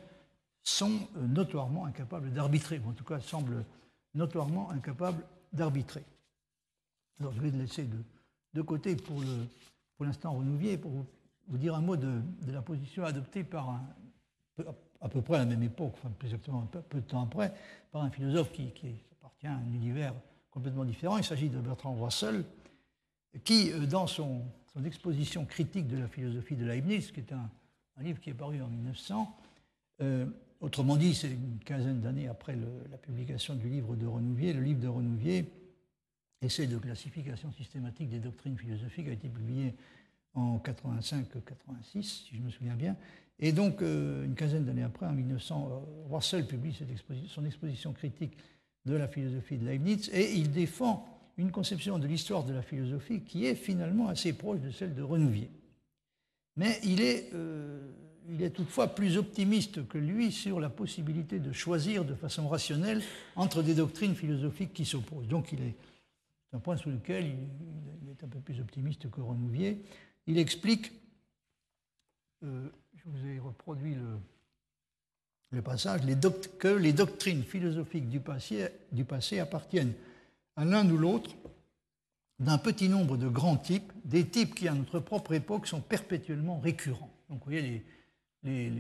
[0.63, 3.65] sont euh, notoirement incapables d'arbitrer, ou en tout cas semblent
[4.15, 6.05] notoirement incapables d'arbitrer.
[7.21, 7.89] Alors je vais le laisser
[8.55, 9.23] de, côté pour,
[10.01, 13.87] l'instant Renouvier, pour vous, dire un mot de, la position adoptée par un,
[15.01, 17.53] à peu près à la même époque, enfin plus exactement un peu, de temps après,
[17.91, 18.73] par un philosophe qui,
[19.13, 20.15] appartient à un univers
[20.51, 21.19] complètement différent.
[21.19, 22.45] Il s'agit de Bertrand Russell,
[23.45, 24.43] qui, euh, dans son,
[24.87, 27.51] exposition critique de la philosophie de Leibniz, qui est un,
[28.01, 29.37] livre qui est paru en 1900,
[30.01, 30.25] euh,
[30.61, 32.57] autrement dit, c'est une quinzaine d'années après
[32.91, 35.45] la publication du livre de Renouvier, le livre de Renouvier,
[36.43, 39.75] Essai de classification systématique des doctrines philosophiques, a été publié
[40.35, 42.97] en 85-86, si je me souviens bien.
[43.39, 46.75] Et donc, euh, une quinzaine d'années après, en 1900, Russell publie
[47.29, 48.37] son exposition critique
[48.85, 51.07] de la philosophie de Leibniz, et il défend
[51.39, 55.03] une conception de l'histoire de la philosophie qui est finalement assez proche de celle de
[55.03, 55.51] Renouvier.
[56.57, 57.81] Mais il est, euh,
[58.29, 63.03] il est toutefois plus optimiste que lui sur la possibilité de choisir de façon rationnelle
[63.37, 65.29] entre des doctrines philosophiques qui s'opposent.
[65.29, 65.75] Donc il est
[66.53, 69.83] un point sur lequel il, est un peu plus optimiste que Renouvier.
[70.27, 70.93] Il explique,
[72.45, 73.95] euh, je vous ai reproduit
[75.51, 76.01] le, passage,
[76.59, 79.93] que les doctrines philosophiques du passé, appartiennent
[80.57, 81.31] à l'un ou l'autre
[82.39, 86.59] d'un petit nombre de grands types, des types qui à notre propre époque sont perpétuellement
[86.59, 87.11] récurrents.
[87.29, 87.85] Donc vous voyez,
[88.43, 88.73] les,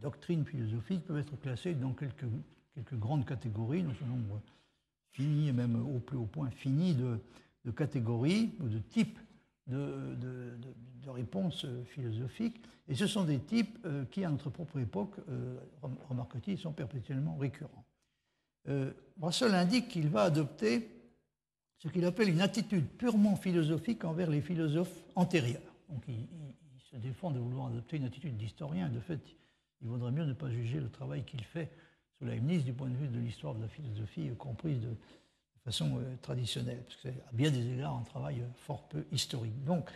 [0.00, 2.26] doctrines philosophiques peuvent être classées dans quelques,
[2.74, 4.40] quelques grandes catégories, dans un nombre
[5.14, 7.18] fini même au plus haut point fini de,
[7.70, 9.18] catégories ou de types
[9.66, 12.60] de, de, réponses philosophiques.
[12.88, 15.58] Et ce sont des types euh, qui, à notre propre époque, euh,
[16.08, 17.84] remarque-t-il, sont perpétuellement récurrents.
[18.68, 20.88] Euh, Russell indique qu'il va adopter
[21.78, 25.74] ce qu'il appelle une attitude purement philosophique envers les philosophes antérieurs.
[25.88, 26.26] Donc il,
[26.90, 28.88] se défend de vouloir adopter une attitude d'historien.
[28.88, 29.20] De fait,
[29.82, 31.70] il vaudrait mieux ne pas juger le travail qu'il fait
[32.26, 34.96] Leibniz du point de vue de l'histoire de la philosophie comprise de,
[35.64, 39.04] façon euh, traditionnelle, parce que c'est à bien des égards un travail euh, fort peu
[39.12, 39.64] historique.
[39.64, 39.88] Donc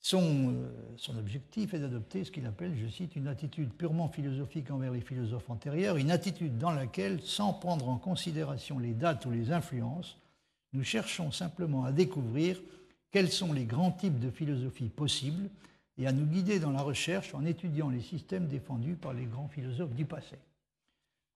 [0.00, 0.54] son,
[0.96, 5.00] son objectif est d'adopter ce qu'il appelle, je cite, une attitude purement philosophique envers les
[5.00, 10.18] philosophes antérieurs, une attitude dans laquelle, sans prendre en considération les dates ou les influences,
[10.72, 12.60] nous cherchons simplement à découvrir
[13.12, 15.50] quels sont les grands types de philosophie possibles
[15.98, 19.48] et à nous guider dans la recherche en étudiant les systèmes défendus par les grands
[19.48, 20.36] philosophes du passé.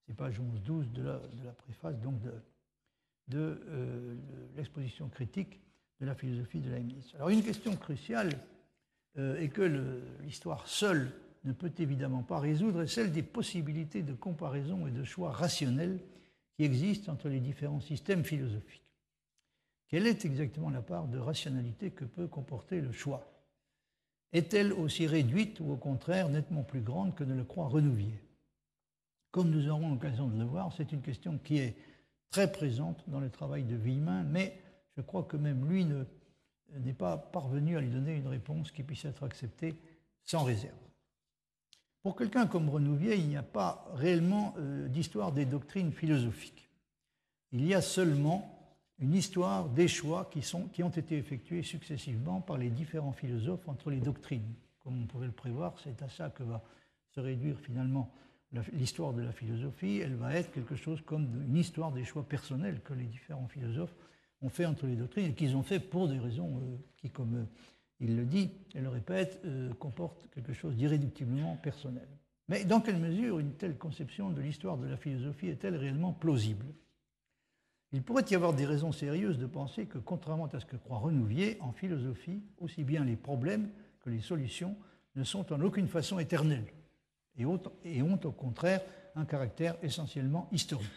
[0.06, 2.20] C'est page 11-12 de la, préface donc
[3.28, 4.14] de, euh,
[4.56, 5.60] l'exposition critique
[6.00, 7.12] de la philosophie de Leibniz.
[7.16, 8.30] Alors une question cruciale
[9.18, 9.62] euh, et que
[10.22, 11.10] l'histoire seule
[11.44, 15.98] ne peut évidemment pas résoudre est celle des possibilités de comparaison et de choix rationnels
[16.54, 18.82] qui existent entre les différents systèmes philosophiques.
[19.88, 23.32] Quelle est exactement la part de rationalité que peut comporter le choix?
[24.32, 28.20] Est-elle aussi réduite ou au contraire nettement plus grande que ne le croit Renouvier?
[29.36, 31.76] Comme nous aurons l'occasion de le voir, c'est une question qui est
[32.30, 34.58] très présente dans le travail de Villemin, mais
[34.96, 36.04] je crois que même lui ne,
[36.78, 39.74] n'est pas parvenu à lui donner une réponse qui puisse être acceptée
[40.24, 40.72] sans réserve.
[42.02, 46.70] Pour quelqu'un comme Renouvier, il n'y a pas réellement euh, d'histoire des doctrines philosophiques.
[47.52, 48.58] Il y a seulement
[49.00, 53.68] une histoire des choix qui, sont, qui ont été effectués successivement par les différents philosophes
[53.68, 54.54] entre les doctrines.
[54.78, 56.62] Comme on pouvait le prévoir, c'est à ça que va
[57.10, 58.10] se réduire finalement
[58.72, 60.00] l'histoire de la philosophie.
[60.02, 63.94] Elle va être quelque chose comme une histoire des choix personnels que les différents philosophes
[64.42, 67.34] ont fait entre les doctrines et qu'ils ont fait pour des raisons euh, qui, comme
[67.34, 67.44] euh,
[68.00, 72.08] il le dit et le répète, euh, comportent quelque chose d'irréductiblement personnel.
[72.48, 76.66] Mais dans quelle mesure une telle conception de l'histoire de la philosophie est-elle réellement plausible?
[77.92, 80.98] Il pourrait y avoir des raisons sérieuses de penser que, contrairement à ce que croit
[80.98, 84.76] Renouvier, en philosophie, aussi bien les problèmes que les solutions
[85.14, 86.66] ne sont en aucune façon éternels
[87.38, 88.80] et ont au contraire
[89.14, 90.90] un caractère essentiellement historique.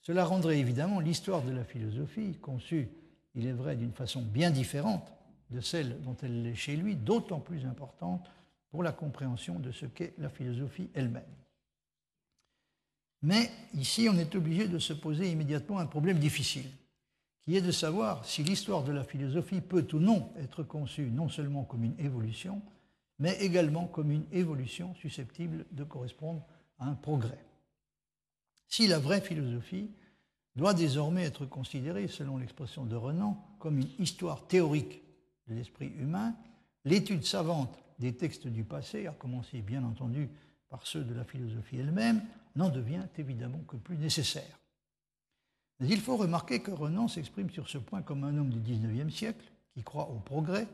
[0.00, 2.88] Cela rendrait évidemment l'histoire de la philosophie, conçue,
[3.34, 5.12] il est vrai, d'une façon bien différente
[5.50, 8.30] de celle dont elle l'est chez lui, d'autant plus importante
[8.70, 11.22] pour la compréhension de ce qu'est la philosophie elle-même.
[13.22, 16.70] Mais ici, on est obligé de se poser immédiatement un problème difficile,
[17.42, 21.28] qui est de savoir si l'histoire de la philosophie peut ou non être conçue non
[21.28, 22.62] seulement comme une évolution,
[23.18, 26.46] mais également comme une évolution susceptible de correspondre
[26.78, 27.44] à un progrès.
[28.68, 29.90] Si la vraie philosophie
[30.56, 35.02] doit désormais être considérée, selon l'expression de Renan, comme une histoire théorique
[35.46, 36.34] de l'esprit humain,
[36.84, 40.28] l'étude savante des textes du passé, à commencer bien entendu
[40.68, 42.22] par ceux de la philosophie elle-même,
[42.56, 44.58] n'en devient évidemment que plus nécessaire.
[45.80, 49.14] Mais il faut remarquer que Renan s'exprime sur ce point comme un homme du XIXe
[49.14, 50.66] siècle, qui croit au progrès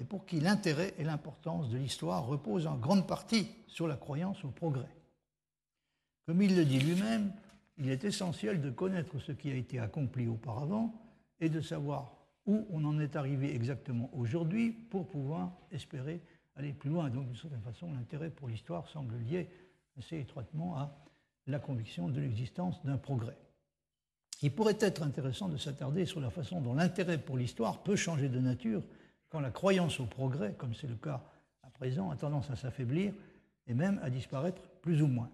[0.00, 4.42] et pour qui l'intérêt et l'importance de l'histoire reposent en grande partie sur la croyance
[4.44, 4.88] au progrès.
[6.26, 7.32] Comme il le dit lui-même,
[7.78, 10.94] il est essentiel de connaître ce qui a été accompli auparavant
[11.40, 12.12] et de savoir
[12.46, 16.20] où on en est arrivé exactement aujourd'hui pour pouvoir espérer
[16.56, 17.10] aller plus loin.
[17.10, 19.48] Donc, d'une certaine façon, l'intérêt pour l'histoire semble lié
[19.98, 20.94] assez étroitement à
[21.46, 23.36] la conviction de l'existence d'un progrès.
[24.42, 28.28] Il pourrait être intéressant de s'attarder sur la façon dont l'intérêt pour l'histoire peut changer
[28.28, 28.82] de nature
[29.30, 31.22] quand la croyance au progrès, comme c'est le cas
[31.62, 33.14] à présent, a tendance à s'affaiblir
[33.66, 35.30] et même à disparaître plus ou moins.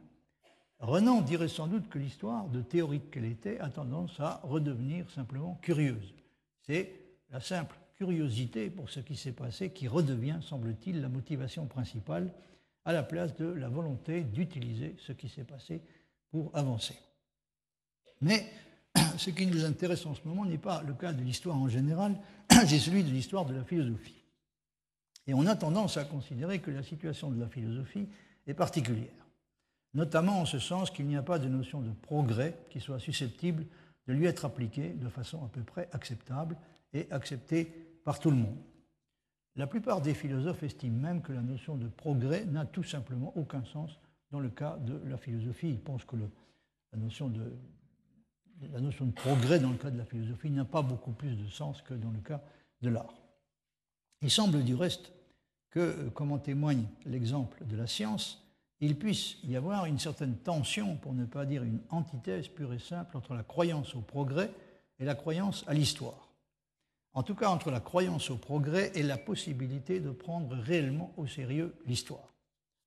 [0.78, 5.58] Renan dirait sans doute que l'histoire, de théorique qu'elle était, a tendance à redevenir simplement
[5.62, 6.14] curieuse.
[6.60, 6.92] C'est
[7.30, 12.30] la simple curiosité pour ce qui s'est passé qui redevient, semble-t-il, la motivation principale
[12.84, 15.80] à la place de la volonté d'utiliser ce qui s'est passé
[16.30, 16.96] pour avancer.
[18.20, 18.46] Mais
[19.18, 22.16] ce qui nous intéresse en ce moment n'est pas le cas de l'histoire en général,
[22.50, 24.22] c'est celui de l'histoire de la philosophie.
[25.26, 28.08] Et on a tendance à considérer que la situation de la philosophie
[28.46, 29.26] est particulière
[29.96, 33.64] notamment en ce sens qu'il n'y a pas de notion de progrès qui soit susceptible
[34.06, 36.56] de lui être appliquée de façon à peu près acceptable
[36.92, 37.64] et acceptée
[38.04, 38.58] par tout le monde.
[39.56, 43.64] La plupart des philosophes estiment même que la notion de progrès n'a tout simplement aucun
[43.64, 43.98] sens
[44.30, 45.70] dans le cas de la philosophie.
[45.70, 47.52] Ils pensent que la, notion de,
[48.72, 51.48] la notion de progrès dans le cas de la philosophie n'a pas beaucoup plus de
[51.48, 52.40] sens que dans le cas
[52.82, 53.14] de l'art.
[54.22, 55.12] Il semble du reste
[55.70, 58.42] que, comme en témoigne l'exemple de la science,
[58.80, 62.78] il puisse y avoir une certaine tension, pour ne pas dire une antithèse pure et
[62.78, 64.50] simple, entre la croyance au progrès
[64.98, 66.30] et la croyance à l'histoire.
[67.12, 71.26] En tout cas, entre la croyance au progrès et la possibilité de prendre réellement au
[71.26, 72.34] sérieux l'histoire.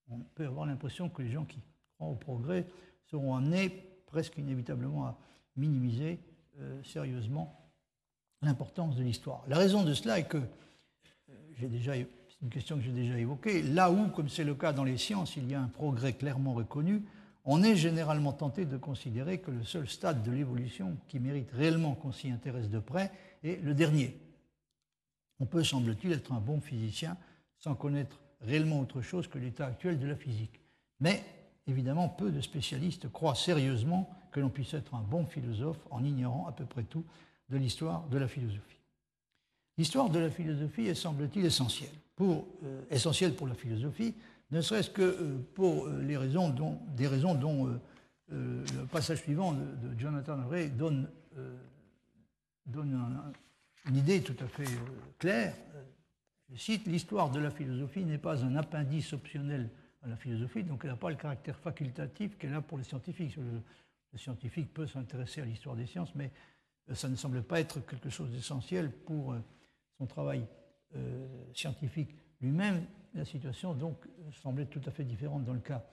[0.10, 1.60] On peut avoir l'impression que les gens qui
[1.96, 2.68] croient au progrès
[3.06, 3.70] seront amenés
[4.06, 5.18] presque inévitablement à
[5.60, 6.20] minimiser
[6.60, 7.56] euh, sérieusement
[8.42, 9.44] l'importance de l'histoire.
[9.48, 13.92] La raison de cela est que, euh, déjà une question que j'ai déjà évoquée, là
[13.92, 17.04] où, comme c'est le cas dans les sciences, il y a un progrès clairement reconnu,
[17.46, 21.96] on est généralement tenté de considérer que le seul stade de l'évolution qui mérite réellement
[21.96, 23.12] qu'on s'y intéresse de près
[23.44, 24.18] est le dernier.
[25.40, 27.18] On peut, semble-t-il, être un bon physicien
[27.58, 30.60] sans connaître réellement autre chose que l'état actuel de la physique.
[31.00, 31.24] Mais,
[31.68, 36.48] évidemment, peu de spécialistes croient sérieusement que l'on puisse être un bon philosophe en ignorant
[36.48, 37.04] à peu près tout
[37.50, 38.80] de l'histoire de la philosophie.
[39.78, 44.14] L'histoire de la philosophie est, semble-t-il, essentielle pour, euh, essentiel pour la philosophie,
[44.52, 47.80] ne serait-ce que euh, pour euh, les raisons dont, des raisons dont
[48.32, 51.08] le passage suivant de, Jonathan Ray donne,
[52.68, 53.34] donne
[53.88, 54.70] une idée tout à fait
[55.18, 55.56] claire.
[56.52, 59.70] Je cite, l'histoire de la philosophie n'est pas un appendice optionnel
[60.04, 63.36] à la philosophie, donc elle n'a pas le caractère facultatif qu'elle a pour les scientifiques.
[64.12, 66.32] Le, scientifique peut s'intéresser à l'histoire des sciences, mais
[66.94, 69.36] ça ne semble pas être quelque chose d'essentiel pour
[69.98, 70.46] son travail
[70.96, 72.84] euh, scientifique lui-même,
[73.14, 73.98] la situation donc
[74.32, 75.86] semblait tout à fait différente dans le cas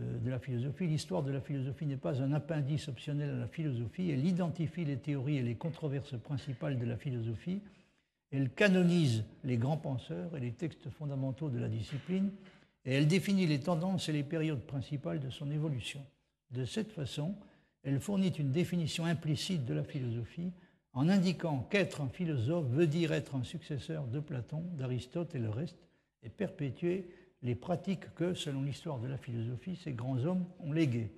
[0.00, 0.86] euh, de la philosophie.
[0.86, 4.98] L'histoire de la philosophie n'est pas un appendice optionnel à la philosophie, elle identifie les
[4.98, 7.60] théories et les controverses principales de la philosophie,
[8.30, 12.30] elle canonise les grands penseurs et les textes fondamentaux de la discipline,
[12.84, 16.04] et elle définit les tendances et les périodes principales de son évolution.
[16.50, 17.34] De cette façon,
[17.82, 20.52] elle fournit une définition implicite de la philosophie,
[20.92, 25.50] en indiquant qu'être un philosophe veut dire être un successeur de Platon, d'Aristote et le
[25.50, 25.78] reste,
[26.22, 27.08] et perpétuer
[27.42, 31.12] les pratiques que, selon l'histoire de la philosophie, ces grands hommes ont léguées.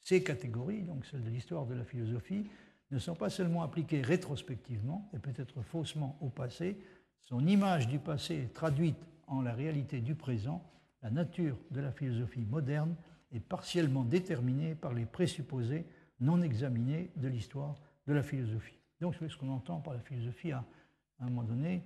[0.00, 2.46] Ces catégories, donc celles de l'histoire de la philosophie,
[2.92, 6.78] ne sont pas seulement appliquées rétrospectivement et peut-être faussement au passé,
[7.20, 10.62] son image du passé est traduite en la réalité du présent,
[11.02, 12.94] la nature de la philosophie moderne
[13.32, 15.84] est partiellement déterminée par les présupposés
[16.20, 17.74] non examinés de l'histoire
[18.06, 18.78] de la philosophie.
[19.00, 20.64] Donc, ce qu'on entend par la philosophie à,
[21.20, 21.82] un moment donné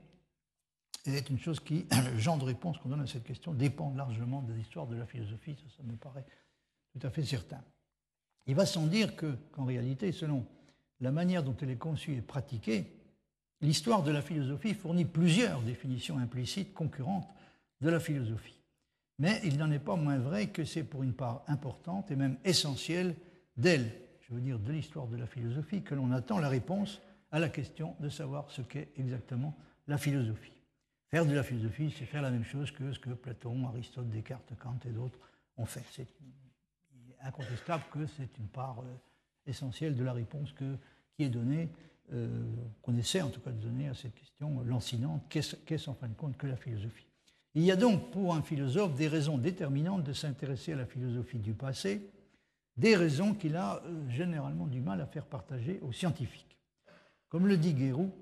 [1.06, 4.42] est une chose qui, le genre de réponse qu'on donne à cette question dépend largement
[4.42, 6.26] de l'histoire de la philosophie, ça, ça, me paraît
[6.92, 7.62] tout à fait certain.
[8.46, 10.46] Il va sans dire qu'en réalité, selon
[11.00, 12.84] la manière dont elle est conçue et pratiquée,
[13.60, 17.28] l'histoire de la philosophie fournit plusieurs définitions implicites concurrentes
[17.80, 18.59] de la philosophie.
[19.20, 22.38] Mais il n'en est pas moins vrai que c'est pour une part importante et même
[22.44, 23.14] essentielle
[23.56, 23.92] d'elle
[24.30, 27.00] je veux dire de l'histoire de la philosophie, que l'on attend la réponse
[27.32, 29.56] à la question de savoir ce qu'est exactement
[29.88, 30.52] la philosophie.
[31.08, 34.52] Faire de la philosophie, c'est faire la même chose que ce que Platon, Aristote, Descartes,
[34.56, 35.18] Kant et d'autres
[35.56, 35.84] ont fait.
[35.90, 36.06] C'est
[37.22, 40.54] incontestable que c'est une part euh, essentielle de la réponse
[41.16, 41.68] qui est donnée,
[42.12, 42.28] euh,
[42.82, 46.14] qu'on essaie en tout cas de donner à cette question lancinante, qu'est-ce en fin de
[46.14, 47.09] compte que la philosophie?
[47.54, 51.38] Il y a donc pour un philosophe des raisons déterminantes de s'intéresser à la philosophie
[51.38, 52.08] du passé,
[52.76, 56.56] des raisons qu'il a euh, généralement du mal à faire partager aux scientifiques.
[57.28, 58.12] Comme le dit Guérou,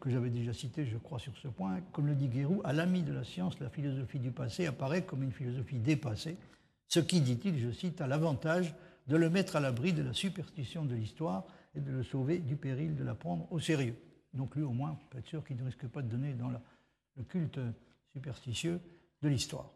[0.00, 3.02] que j'avais déjà cité, je crois, sur ce point, comme le dit Guérou, à l'ami
[3.02, 6.36] de la science, la philosophie du passé apparaît comme une philosophie dépassée,
[6.86, 8.74] ce qui, dit-il, je cite, a l'avantage
[9.08, 12.56] de le mettre à l'abri de la superstition de l'histoire et de le sauver du
[12.56, 13.96] péril de la prendre au sérieux.
[14.32, 16.50] Donc lui, au moins, peut être sûr qu'il ne risque pas de donner dans
[17.18, 17.60] le culte
[18.12, 18.80] superstitieux
[19.22, 19.70] de l'histoire.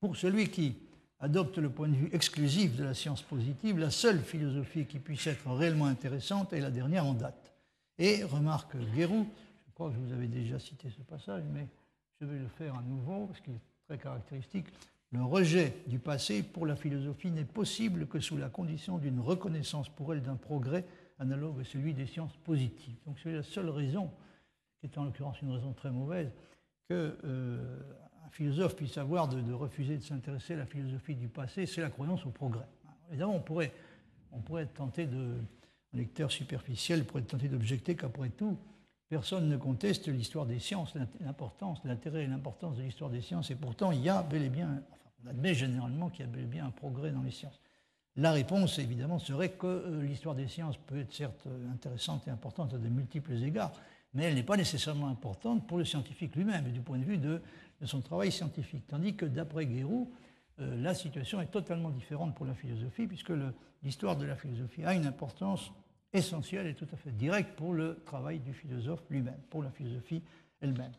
[0.00, 0.76] Pour celui qui
[1.20, 5.26] adopte le point de vue exclusif de la science positive, la seule philosophie qui puisse
[5.28, 7.54] être réellement intéressante est la dernière en date.
[7.98, 9.26] Et remarque Guérou,
[9.66, 11.68] je crois que je vous avais déjà cité ce passage, mais
[12.20, 14.66] je vais le faire à nouveau parce qu'il est très caractéristique.
[15.12, 19.88] Le rejet du passé pour la philosophie n'est possible que sous la condition d'une reconnaissance
[19.90, 20.84] pour elle d'un progrès
[21.18, 22.96] analogue à celui des sciences positives.
[23.06, 24.10] Donc c'est la seule raison,
[24.88, 26.30] qui en l'occurrence une raison très mauvaise,
[26.88, 27.80] que euh,
[28.26, 31.90] un philosophe puisse avoir de, refuser de s'intéresser à la philosophie du passé, c'est la
[31.90, 32.66] croyance au progrès.
[33.10, 33.72] Évidemment, on pourrait,
[34.32, 35.36] on pourrait être tenté de,
[35.94, 38.56] un lecteur superficiel pourrait être tenté d'objecter qu'après tout,
[39.08, 43.54] personne ne conteste l'histoire des sciences, l'importance, l'intérêt et l'importance de l'histoire des sciences, et
[43.54, 44.82] pourtant il y a bel et bien,
[45.24, 47.60] on admet généralement qu'il y a bel et bien un progrès dans les sciences.
[48.16, 52.74] La réponse, évidemment, serait que euh, l'histoire des sciences peut être certes intéressante et importante
[52.74, 53.72] à de multiples égards,
[54.14, 57.40] mais elle n'est pas nécessairement importante pour le scientifique lui-même du point de vue de,
[57.84, 58.86] son travail scientifique.
[58.86, 60.12] Tandis que d'après Guérou,
[60.60, 63.32] euh, la situation est totalement différente pour la philosophie, puisque
[63.82, 65.72] l'histoire de la philosophie a une importance
[66.12, 70.22] essentielle et tout à fait directe pour le travail du philosophe lui-même, pour la philosophie
[70.60, 70.92] elle-même.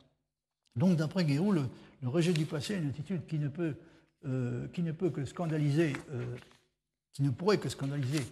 [0.75, 1.69] Donc d'après Guérou, le,
[2.03, 3.75] rejet du passé est une attitude qui ne peut,
[4.25, 6.35] euh, qui ne peut que scandaliser, euh,
[7.13, 8.23] qui ne pourrait que scandaliser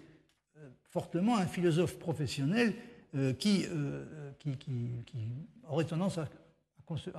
[0.92, 2.74] fortement un philosophe professionnel
[3.14, 5.28] euh, euh, qui, qui,
[5.68, 6.28] aurait tendance à,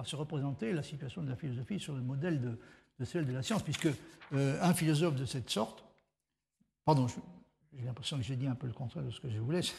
[0.04, 3.62] se représenter la situation de la philosophie sur le modèle de, celle de la science,
[3.62, 3.88] puisque
[4.32, 5.84] euh, un philosophe de cette sorte,
[6.84, 7.06] pardon,
[7.74, 9.62] j'ai l'impression que j'ai dit un peu le contraire de ce que je voulais.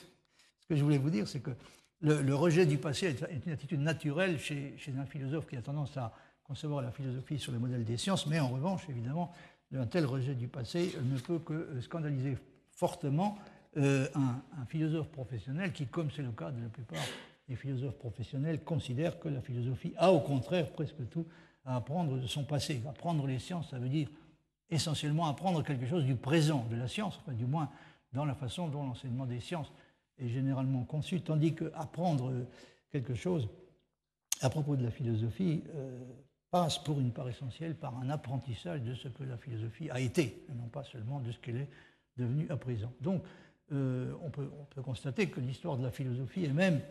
[0.63, 1.51] Ce que je voulais vous dire, c'est que
[1.99, 6.13] le, rejet du passé est une attitude naturelle chez, un philosophe qui a tendance à
[6.41, 9.33] concevoir la philosophie sur le modèle des sciences, mais en revanche, évidemment,
[9.75, 12.37] un tel rejet du passé ne peut que scandaliser
[12.71, 13.37] fortement
[13.77, 17.03] euh, un, philosophe professionnel qui, comme c'est le cas de la plupart
[17.47, 21.25] des philosophes professionnels, considère que la philosophie a au contraire presque tout
[21.65, 22.81] à apprendre de son passé.
[22.87, 24.09] Apprendre les sciences, ça veut dire
[24.69, 27.69] essentiellement apprendre quelque chose du présent de la science, du moins
[28.13, 29.71] dans la façon dont l'enseignement des sciences
[30.17, 32.31] est généralement conçu, tandis qu'apprendre
[32.91, 33.49] quelque chose
[34.41, 35.99] à propos de la philosophie euh,
[36.51, 40.45] passe pour une part essentielle par un apprentissage de ce que la philosophie a été,
[40.47, 41.69] et non pas seulement de ce qu'elle est
[42.17, 42.93] devenue à présent.
[43.01, 43.23] Donc,
[43.71, 44.49] euh, on, peut,
[44.83, 46.81] constater que l'histoire de la philosophie est même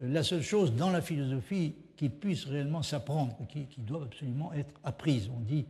[0.00, 4.80] la seule chose dans la philosophie qui puisse réellement s'apprendre, qui, qui, doit absolument être
[4.82, 5.28] apprise.
[5.28, 5.66] On dit,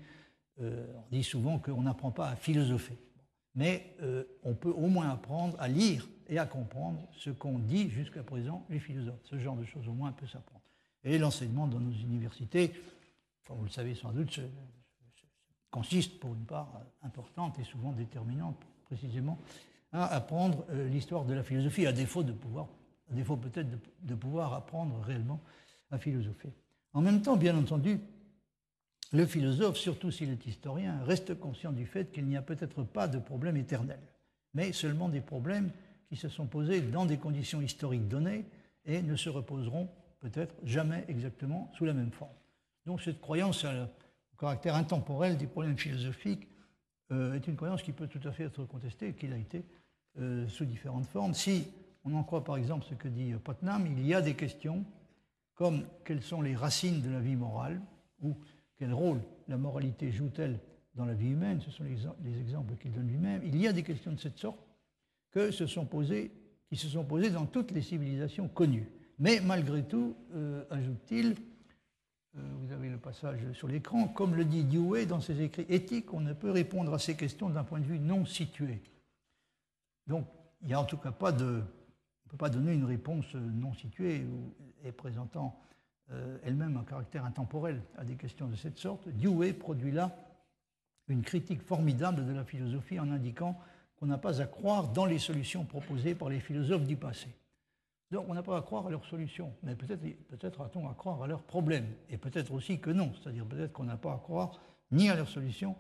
[0.61, 2.97] euh, on dit souvent qu'on n'apprend pas à philosopher,
[3.55, 7.91] mais euh, on peut au moins apprendre à lire et à comprendre ce qu'ont dit
[7.91, 9.21] jusqu'à présent les philosophes.
[9.25, 10.63] Ce genre de choses au moins peut s'apprendre.
[11.03, 12.73] Et l'enseignement dans nos universités,
[13.49, 14.41] vous le savez sans doute,
[15.71, 19.39] consiste pour une part importante et souvent déterminante précisément
[19.95, 22.67] à apprendre euh, l'histoire de la philosophie, à défaut de pouvoir,
[23.11, 23.69] à défaut peut-être
[24.03, 25.41] de, pouvoir apprendre réellement
[25.91, 26.51] à philosopher.
[26.93, 28.01] En même temps, bien entendu,
[29.13, 33.07] le philosophe, surtout s'il est historien, reste conscient du fait qu'il n'y a peut-être pas
[33.07, 34.01] de problème éternel,
[34.53, 35.71] mais seulement des problèmes
[36.09, 38.45] qui se sont posés dans des conditions historiques données
[38.85, 39.89] et ne se reposeront
[40.19, 42.35] peut-être jamais exactement sous la même forme.
[42.85, 46.49] Donc cette croyance au caractère intemporel des problèmes philosophiques
[47.13, 49.65] euh, est une croyance qui peut tout à fait être contestée et qu'il a été
[50.19, 51.35] euh, sous différentes formes.
[51.35, 51.67] Si
[52.05, 54.85] on en croit par exemple ce que dit Putnam, il y a des questions
[55.55, 57.81] comme quelles sont les racines de la vie morale
[58.23, 58.37] ou
[58.77, 60.59] quel rôle la moralité joue-t-elle
[60.95, 63.43] dans la vie humaine, ce sont les, exemples qu'il donne lui-même.
[63.45, 64.59] Il y a des questions de cette sorte
[65.33, 66.31] que se sont posées,
[66.69, 68.89] qui se sont posées dans toutes les civilisations connues.
[69.19, 71.35] Mais malgré tout, euh, ajoute-t-il,
[72.37, 76.13] euh, vous avez le passage sur l'écran, comme le dit Dewey dans ses écrits éthiques,
[76.15, 78.81] on ne peut répondre à ces questions d'un point de vue non situé.
[80.07, 80.27] Donc,
[80.63, 81.45] il n'y a en tout cas pas de.
[81.45, 84.27] On ne peut pas donner une réponse non située
[84.83, 85.59] et présentant
[86.11, 89.09] euh, elle-même un caractère intemporel à des questions de cette sorte.
[89.09, 90.15] Dewey produit là
[91.09, 93.59] une critique formidable de la philosophie en indiquant
[93.97, 97.29] qu'on n'a pas à croire dans les solutions proposées par les philosophes du passé.
[98.11, 101.23] Donc on n'a pas à croire à leurs solutions, mais peut-être peut a-t-on à croire
[101.23, 104.61] à leurs problèmes, et peut-être aussi que non, c'est-à-dire peut-être qu'on n'a pas à croire
[104.93, 105.77] ni à leurs solutions,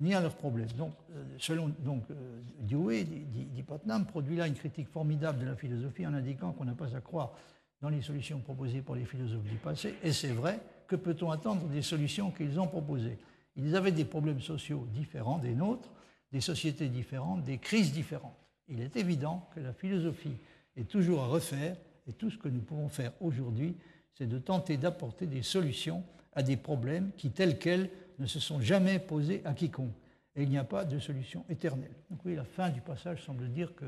[0.00, 0.70] ni à leurs problèmes.
[0.72, 5.56] Donc, euh, selon donc, euh, Dewey, dit, Putnam, produit là une critique formidable de la
[5.56, 7.32] philosophie en indiquant qu'on n'a pas à croire
[7.80, 9.94] dans les solutions proposées par les philosophes du passé.
[10.02, 13.18] Et c'est vrai, que peut-on attendre des solutions qu'ils ont proposées?
[13.56, 15.90] Ils avaient des problèmes sociaux différents des nôtres,
[16.32, 18.36] des sociétés différentes, des crises différentes.
[18.68, 20.36] Il est évident que la philosophie
[20.76, 21.76] est toujours à refaire
[22.08, 23.76] Et tout ce que nous pouvons faire aujourd'hui,
[24.14, 26.02] c'est de tenter d'apporter des solutions
[26.34, 29.94] à des problèmes qui, tels quels, ne se sont jamais posés à quiconque.
[30.34, 31.94] Et il n'y a pas de solution éternelle.
[32.10, 33.86] Donc oui, la fin du passage semble dire que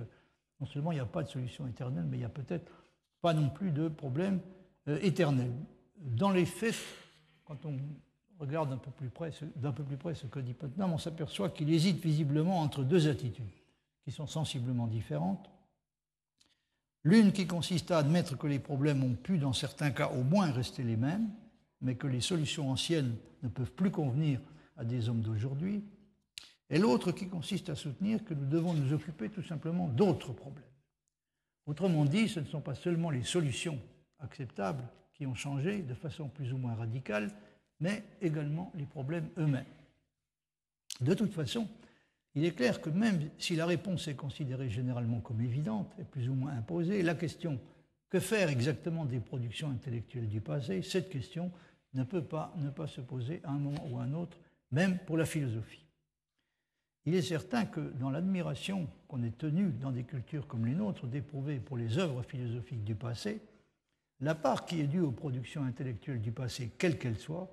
[0.60, 2.72] non seulement il n'y a pas de solution éternelle, mais il n'y a peut-être
[3.20, 4.40] pas non plus de problème
[4.88, 5.50] euh, éternel.
[5.96, 6.74] Dans les faits,
[7.44, 7.76] quand on
[8.38, 11.50] regarde d'un peu plus près, d'un peu plus près ce que dit Putnam, on s'aperçoit
[11.50, 13.52] qu'il hésite visiblement entre deux attitudes
[14.04, 15.50] qui sont sensiblement différentes.
[17.04, 20.50] L'une qui consiste à admettre que les problèmes ont pu, dans certains cas, au moins
[20.50, 21.30] rester les mêmes,
[21.80, 24.40] mais que les solutions anciennes ne peuvent plus convenir
[24.76, 25.82] à des hommes d'aujourd'hui,
[26.68, 30.64] et l'autre qui consiste à soutenir que nous devons nous occuper tout simplement d'autres problèmes.
[31.66, 33.78] Autrement dit, ce ne sont pas seulement les solutions
[34.20, 37.30] acceptables qui ont changé de façon plus ou moins radicale,
[37.80, 39.64] mais également les problèmes eux-mêmes.
[41.00, 41.68] De toute façon,
[42.34, 46.28] il est clair que même si la réponse est considérée généralement comme évidente et plus
[46.28, 47.58] ou moins imposée, la question
[48.08, 51.50] que faire exactement des productions intellectuelles du passé, cette question
[51.94, 54.38] ne peut pas ne pas se poser à un moment ou à un autre,
[54.70, 55.84] même pour la philosophie.
[57.06, 61.06] Il est certain que dans l'admiration qu'on est tenu dans des cultures comme les nôtres
[61.06, 63.40] d'éprouver pour les œuvres philosophiques du passé,
[64.20, 67.50] la part qui est due aux productions intellectuelles du passé, quelles qu'elles soient,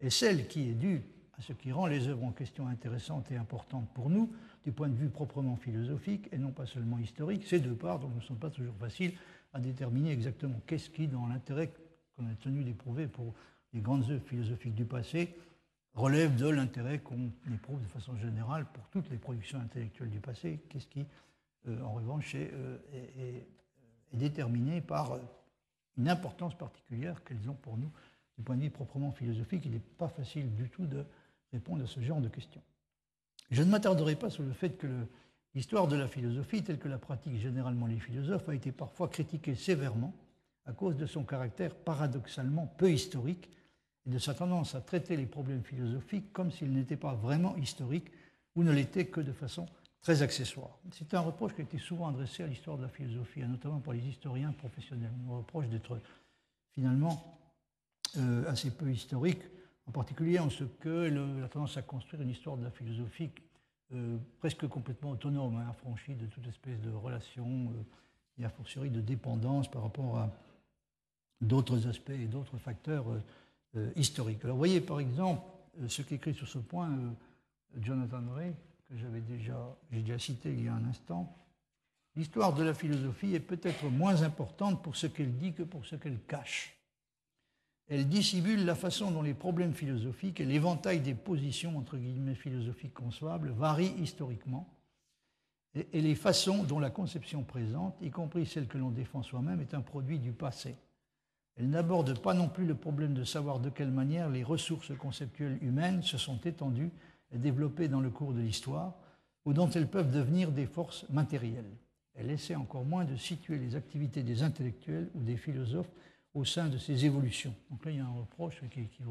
[0.00, 1.02] et celle qui est due
[1.38, 4.30] à ce qui rend les œuvres en question intéressantes et importantes pour nous,
[4.64, 8.20] du point de vue proprement philosophique et non pas seulement historique, ces deux parts ne
[8.20, 9.14] sont pas toujours faciles
[9.54, 11.72] à déterminer exactement qu'est-ce qui, dans l'intérêt
[12.16, 13.34] qu'on a tenu d'éprouver pour
[13.72, 15.34] les grandes œuvres philosophiques du passé,
[15.94, 20.60] relève de l'intérêt qu'on éprouve de façon générale pour toutes les productions intellectuelles du passé,
[20.68, 21.04] qu'est-ce qui,
[21.68, 23.40] euh, en revanche, est, euh,
[24.12, 25.20] déterminé par euh,
[25.98, 27.90] une importance particulière qu'elles ont pour nous
[28.36, 29.62] du point de vue proprement philosophique.
[29.66, 31.04] Il n'est pas facile du tout de
[31.52, 32.62] répondre à ce genre de questions.
[33.50, 34.86] Je ne m'attarderai pas sur le fait que
[35.54, 39.56] l'histoire de la philosophie, telle que la pratiquent généralement les philosophes, a été parfois critiquée
[39.56, 40.14] sévèrement
[40.66, 43.50] à cause de son caractère paradoxalement peu historique
[44.06, 48.10] et de sa tendance à traiter les problèmes philosophiques comme s'ils n'étaient pas vraiment historiques
[48.56, 49.66] ou ne l'étaient que de façon
[50.00, 50.78] très accessoire.
[50.92, 53.92] C'est un reproche qui a été souvent adressé à l'histoire de la philosophie, notamment par
[53.92, 55.12] les historiens professionnels.
[55.28, 56.00] On reproche d'être
[56.74, 57.38] finalement
[58.16, 59.42] euh, assez peu historique,
[59.86, 63.30] en particulier en ce que la tendance à construire une histoire de la philosophie
[63.92, 68.88] euh, presque complètement autonome, hein, affranchie de toute espèce de relation euh, et a fortiori
[68.88, 70.30] de dépendance par rapport à
[71.40, 73.06] d'autres aspects et d'autres facteurs
[73.96, 74.44] historiques.
[74.44, 75.42] Alors vous voyez par exemple
[75.88, 76.90] ce qu'écrit sur ce point
[77.80, 78.52] Jonathan Ray,
[78.88, 81.36] que j'avais déjà, j'ai déjà cité il y a un instant.
[82.16, 85.96] L'histoire de la philosophie est peut-être moins importante pour ce qu'elle dit que pour ce
[85.96, 86.76] qu'elle cache.
[87.88, 92.94] Elle dissimule la façon dont les problèmes philosophiques et l'éventail des positions entre guillemets philosophiques
[92.94, 94.68] concevables varient historiquement
[95.74, 99.74] et, les façons dont la conception présente, y compris celle que l'on défend soi-même, est
[99.74, 100.74] un produit du passé.
[101.60, 105.58] Elle n'aborde pas non plus le problème de savoir de quelle manière les ressources conceptuelles
[105.60, 106.90] humaines se sont étendues
[107.32, 108.94] et développées dans le cours de l'histoire,
[109.44, 111.70] ou dont elles peuvent devenir des forces matérielles.
[112.14, 115.90] Elle essaie encore moins de situer les activités des intellectuels ou des philosophes
[116.32, 117.54] au sein de ces évolutions.
[117.70, 119.02] Donc là, il y a un reproche qui, qui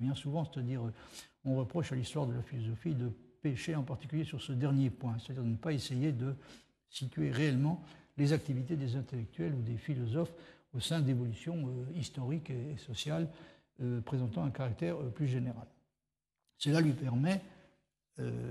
[0.00, 0.82] vient souvent, c'est-à-dire
[1.44, 5.18] on reproche à l'histoire de la philosophie de pécher en particulier sur ce dernier point,
[5.20, 6.34] c'est-à-dire de ne pas essayer de
[6.90, 7.80] situer réellement
[8.18, 10.32] les activités des intellectuels ou des philosophes
[10.74, 13.28] au sein d'évolutions euh, historiques et, sociales
[13.80, 15.66] euh, présentant un caractère euh, plus général.
[16.58, 17.40] Cela lui permet,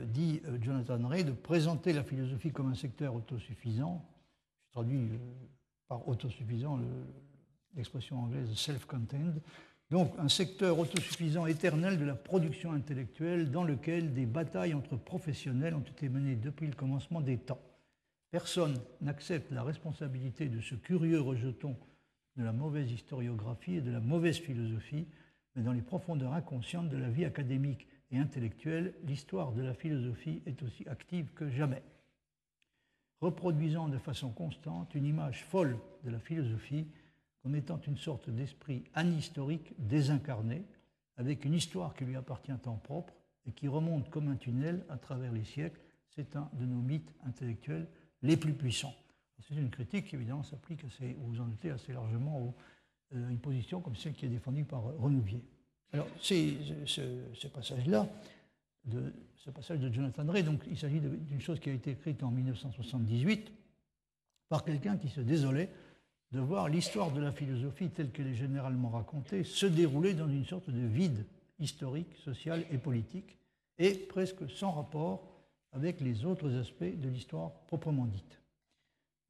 [0.07, 4.03] dit Jonathan Ray, de présenter la philosophie comme un secteur autosuffisant.
[4.65, 5.11] Je traduis
[5.87, 6.87] par autosuffisant le,
[7.75, 9.39] l'expression anglaise self-contained,
[9.89, 15.75] donc un secteur autosuffisant éternel de la production intellectuelle dans lequel des batailles entre professionnels
[15.75, 17.61] ont été menées depuis le commencement des temps.
[18.31, 21.77] Personne n'accepte la responsabilité de ce curieux rejeton
[22.37, 25.07] de la mauvaise historiographie et de la mauvaise philosophie,
[25.55, 30.41] mais dans les profondeurs inconscientes de la vie académique et intellectuelle, l'histoire de la philosophie
[30.45, 31.83] est aussi active que jamais.
[33.19, 36.87] Reproduisant de façon constante une image folle de la philosophie,
[37.43, 40.63] comme étant une sorte d'esprit anhistorique désincarné,
[41.17, 43.13] avec une histoire qui lui appartient en propre
[43.45, 45.79] et qui remonte comme un tunnel à travers les siècles.
[46.09, 47.87] C'est un de nos mythes intellectuels
[48.21, 48.95] les plus puissants.
[49.47, 50.83] C'est une critique qui évidemment s'applique,
[51.19, 52.55] vous en doutez, assez largement
[53.11, 55.43] à euh, une position comme celle qui est défendue par Renouvier.
[55.93, 56.53] Alors, c'est
[56.85, 58.07] ce, passage-là,
[59.35, 62.31] ce passage de Jonathan Ray, donc il s'agit d'une chose qui a été écrite en
[62.31, 63.51] 1978
[64.47, 65.69] par quelqu'un qui se désolait
[66.31, 70.45] de voir l'histoire de la philosophie telle qu'elle est généralement racontée se dérouler dans une
[70.45, 71.25] sorte de vide
[71.59, 73.37] historique, social et politique,
[73.77, 75.27] et presque sans rapport
[75.73, 78.40] avec les autres aspects de l'histoire proprement dite.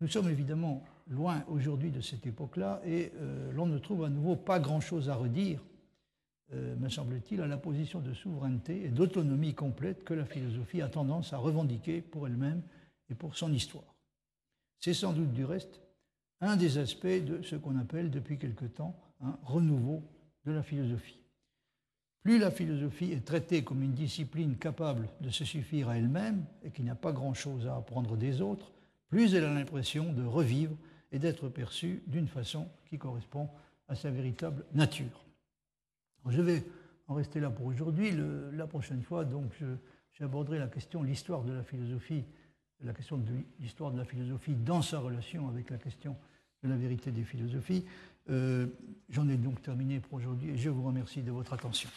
[0.02, 4.36] Nous sommes évidemment loin aujourd'hui de cette époque-là et euh, l'on ne trouve à nouveau
[4.36, 5.64] pas grand-chose à redire,
[6.54, 10.90] euh, me semble-t-il, à la position de souveraineté et d'autonomie complète que la philosophie a
[10.90, 12.64] tendance à revendiquer pour elle-même
[13.12, 13.96] et pour son histoire.
[14.80, 15.80] C'est sans doute du reste
[16.40, 20.02] un des aspects de ce qu'on appelle depuis quelque temps un renouveau
[20.46, 21.20] de la philosophie.
[22.24, 26.72] Plus la philosophie est traitée comme une discipline capable de se suffire à elle-même et
[26.72, 28.72] qui n'a pas grand-chose à apprendre des autres,
[29.12, 30.76] plus elle a l'impression de revivre
[31.12, 33.50] et d'être perçue d'une façon qui correspond
[33.90, 35.26] à sa véritable nature.
[36.30, 36.64] je vais
[37.08, 38.14] en rester là pour aujourd'hui.
[38.54, 39.52] La prochaine fois, donc,
[40.14, 42.24] j'aborderai la question, l'histoire de la philosophie,
[42.84, 46.16] la question de l'histoire de la philosophie dans sa relation avec la question
[46.64, 47.86] de la vérité des philosophies.
[48.30, 48.68] Euh,
[49.10, 51.90] j'en ai donc terminé pour aujourd'hui et je vous remercie de votre attention.